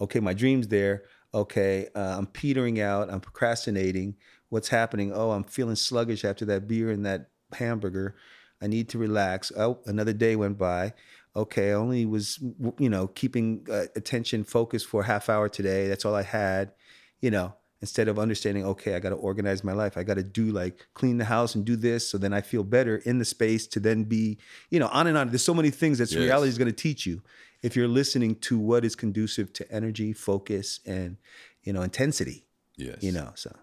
Okay, 0.00 0.20
my 0.20 0.34
dream's 0.34 0.68
there. 0.68 1.04
Okay, 1.34 1.88
uh, 1.94 2.16
I'm 2.16 2.26
petering 2.26 2.80
out. 2.80 3.10
I'm 3.10 3.20
procrastinating. 3.20 4.16
What's 4.48 4.68
happening? 4.68 5.12
Oh, 5.12 5.32
I'm 5.32 5.44
feeling 5.44 5.76
sluggish 5.76 6.24
after 6.24 6.44
that 6.46 6.66
beer 6.66 6.90
and 6.90 7.04
that 7.04 7.28
hamburger. 7.52 8.16
I 8.62 8.66
need 8.66 8.88
to 8.90 8.98
relax. 8.98 9.52
Oh, 9.56 9.80
another 9.86 10.12
day 10.12 10.36
went 10.36 10.58
by. 10.58 10.94
Okay, 11.36 11.70
I 11.70 11.74
only 11.74 12.06
was, 12.06 12.38
you 12.78 12.88
know, 12.88 13.08
keeping 13.08 13.66
uh, 13.70 13.84
attention 13.94 14.44
focused 14.44 14.86
for 14.86 15.02
a 15.02 15.06
half 15.06 15.28
hour 15.28 15.48
today. 15.48 15.86
That's 15.86 16.04
all 16.04 16.14
I 16.14 16.22
had, 16.22 16.72
you 17.20 17.30
know, 17.30 17.54
instead 17.80 18.08
of 18.08 18.18
understanding, 18.18 18.64
okay, 18.64 18.94
I 18.94 18.98
got 18.98 19.10
to 19.10 19.14
organize 19.16 19.62
my 19.62 19.72
life. 19.72 19.96
I 19.96 20.02
got 20.02 20.14
to 20.14 20.22
do 20.22 20.46
like 20.50 20.86
clean 20.94 21.18
the 21.18 21.24
house 21.24 21.54
and 21.54 21.64
do 21.64 21.76
this 21.76 22.08
so 22.08 22.18
then 22.18 22.32
I 22.32 22.40
feel 22.40 22.64
better 22.64 22.96
in 22.96 23.18
the 23.18 23.24
space 23.24 23.66
to 23.68 23.80
then 23.80 24.04
be, 24.04 24.38
you 24.70 24.80
know, 24.80 24.88
on 24.88 25.06
and 25.06 25.16
on. 25.16 25.28
There's 25.28 25.44
so 25.44 25.54
many 25.54 25.70
things 25.70 25.98
that 25.98 26.10
Yes. 26.10 26.18
reality 26.18 26.48
is 26.48 26.58
going 26.58 26.70
to 26.70 26.76
teach 26.76 27.06
you 27.06 27.22
if 27.62 27.76
you're 27.76 27.88
listening 27.88 28.34
to 28.36 28.58
what 28.58 28.84
is 28.84 28.94
conducive 28.96 29.52
to 29.54 29.72
energy, 29.72 30.12
focus, 30.12 30.80
and, 30.86 31.16
you 31.62 31.72
know, 31.72 31.82
intensity, 31.82 32.46
Yes. 32.76 33.02
you 33.02 33.12
know, 33.12 33.30
so. 33.34 33.54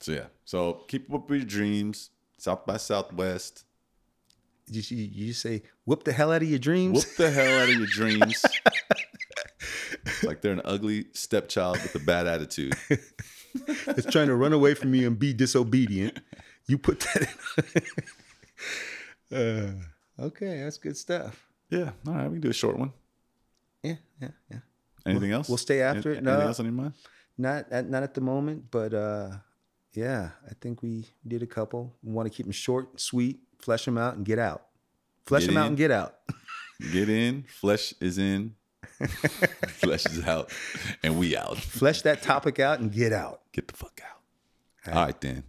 So 0.00 0.12
yeah. 0.12 0.26
So 0.44 0.84
keep 0.88 1.12
up 1.12 1.28
with 1.30 1.40
your 1.40 1.46
dreams. 1.48 2.10
South 2.38 2.66
by 2.66 2.76
Southwest. 2.76 3.64
Did 4.70 4.90
you, 4.90 4.96
you 4.98 5.32
say 5.34 5.62
whoop 5.84 6.04
the 6.04 6.12
hell 6.12 6.32
out 6.32 6.42
of 6.42 6.48
your 6.48 6.58
dreams? 6.58 7.04
Whoop 7.06 7.16
the 7.16 7.30
hell 7.30 7.60
out 7.62 7.68
of 7.68 7.74
your 7.76 7.86
dreams. 7.86 8.44
like 10.26 10.40
they're 10.40 10.52
an 10.52 10.62
ugly 10.64 11.06
stepchild 11.12 11.80
with 11.82 11.94
a 11.94 12.00
bad 12.00 12.26
attitude. 12.26 12.74
It's 13.86 14.10
trying 14.10 14.26
to 14.26 14.34
run 14.34 14.52
away 14.52 14.74
from 14.74 14.94
you 14.94 15.06
and 15.06 15.16
be 15.16 15.32
disobedient. 15.32 16.18
You 16.66 16.76
put 16.76 16.98
that 17.00 17.28
in. 19.30 19.36
uh, 20.18 20.24
okay, 20.24 20.62
that's 20.64 20.76
good 20.76 20.96
stuff. 20.96 21.46
Yeah. 21.70 21.90
All 22.06 22.14
right. 22.14 22.26
We 22.26 22.34
can 22.34 22.40
do 22.40 22.50
a 22.50 22.52
short 22.52 22.76
one. 22.76 22.92
Yeah, 23.84 23.94
yeah, 24.20 24.28
yeah. 24.50 24.58
Anything 25.06 25.32
else? 25.32 25.48
we'll 25.48 25.58
stay 25.58 25.82
after 25.82 26.10
Any- 26.10 26.18
it. 26.18 26.24
No. 26.24 26.32
Anything 26.32 26.48
else 26.48 26.58
on 26.58 26.66
your 26.66 26.74
mind? 26.74 26.94
Not 27.36 27.66
at 27.70 27.88
not 27.88 28.02
at 28.02 28.14
the 28.14 28.20
moment, 28.20 28.64
but 28.70 28.94
uh, 28.94 29.30
yeah, 29.92 30.30
I 30.48 30.54
think 30.60 30.82
we 30.82 31.06
did 31.26 31.42
a 31.42 31.46
couple. 31.46 31.94
We 32.02 32.12
want 32.12 32.30
to 32.30 32.34
keep 32.34 32.46
them 32.46 32.52
short, 32.52 33.00
sweet, 33.00 33.40
flesh 33.60 33.84
them 33.84 33.98
out, 33.98 34.16
and 34.16 34.24
get 34.24 34.38
out. 34.38 34.66
Flesh 35.26 35.42
Get 35.42 35.48
them 35.48 35.56
out 35.58 35.68
and 35.68 35.76
get 35.76 35.90
out. 35.90 36.16
Get 36.92 37.08
in. 37.08 37.44
Flesh 37.44 37.94
is 38.00 38.18
in. 38.18 38.54
Flesh 39.68 40.06
is 40.06 40.24
out. 40.24 40.50
And 41.02 41.18
we 41.18 41.36
out. 41.36 41.58
Flesh 41.58 42.02
that 42.02 42.22
topic 42.22 42.58
out 42.58 42.80
and 42.80 42.92
get 42.92 43.12
out. 43.12 43.40
Get 43.52 43.68
the 43.68 43.74
fuck 43.74 44.00
out. 44.04 44.94
All 44.94 45.04
right, 45.06 45.20
then. 45.20 45.44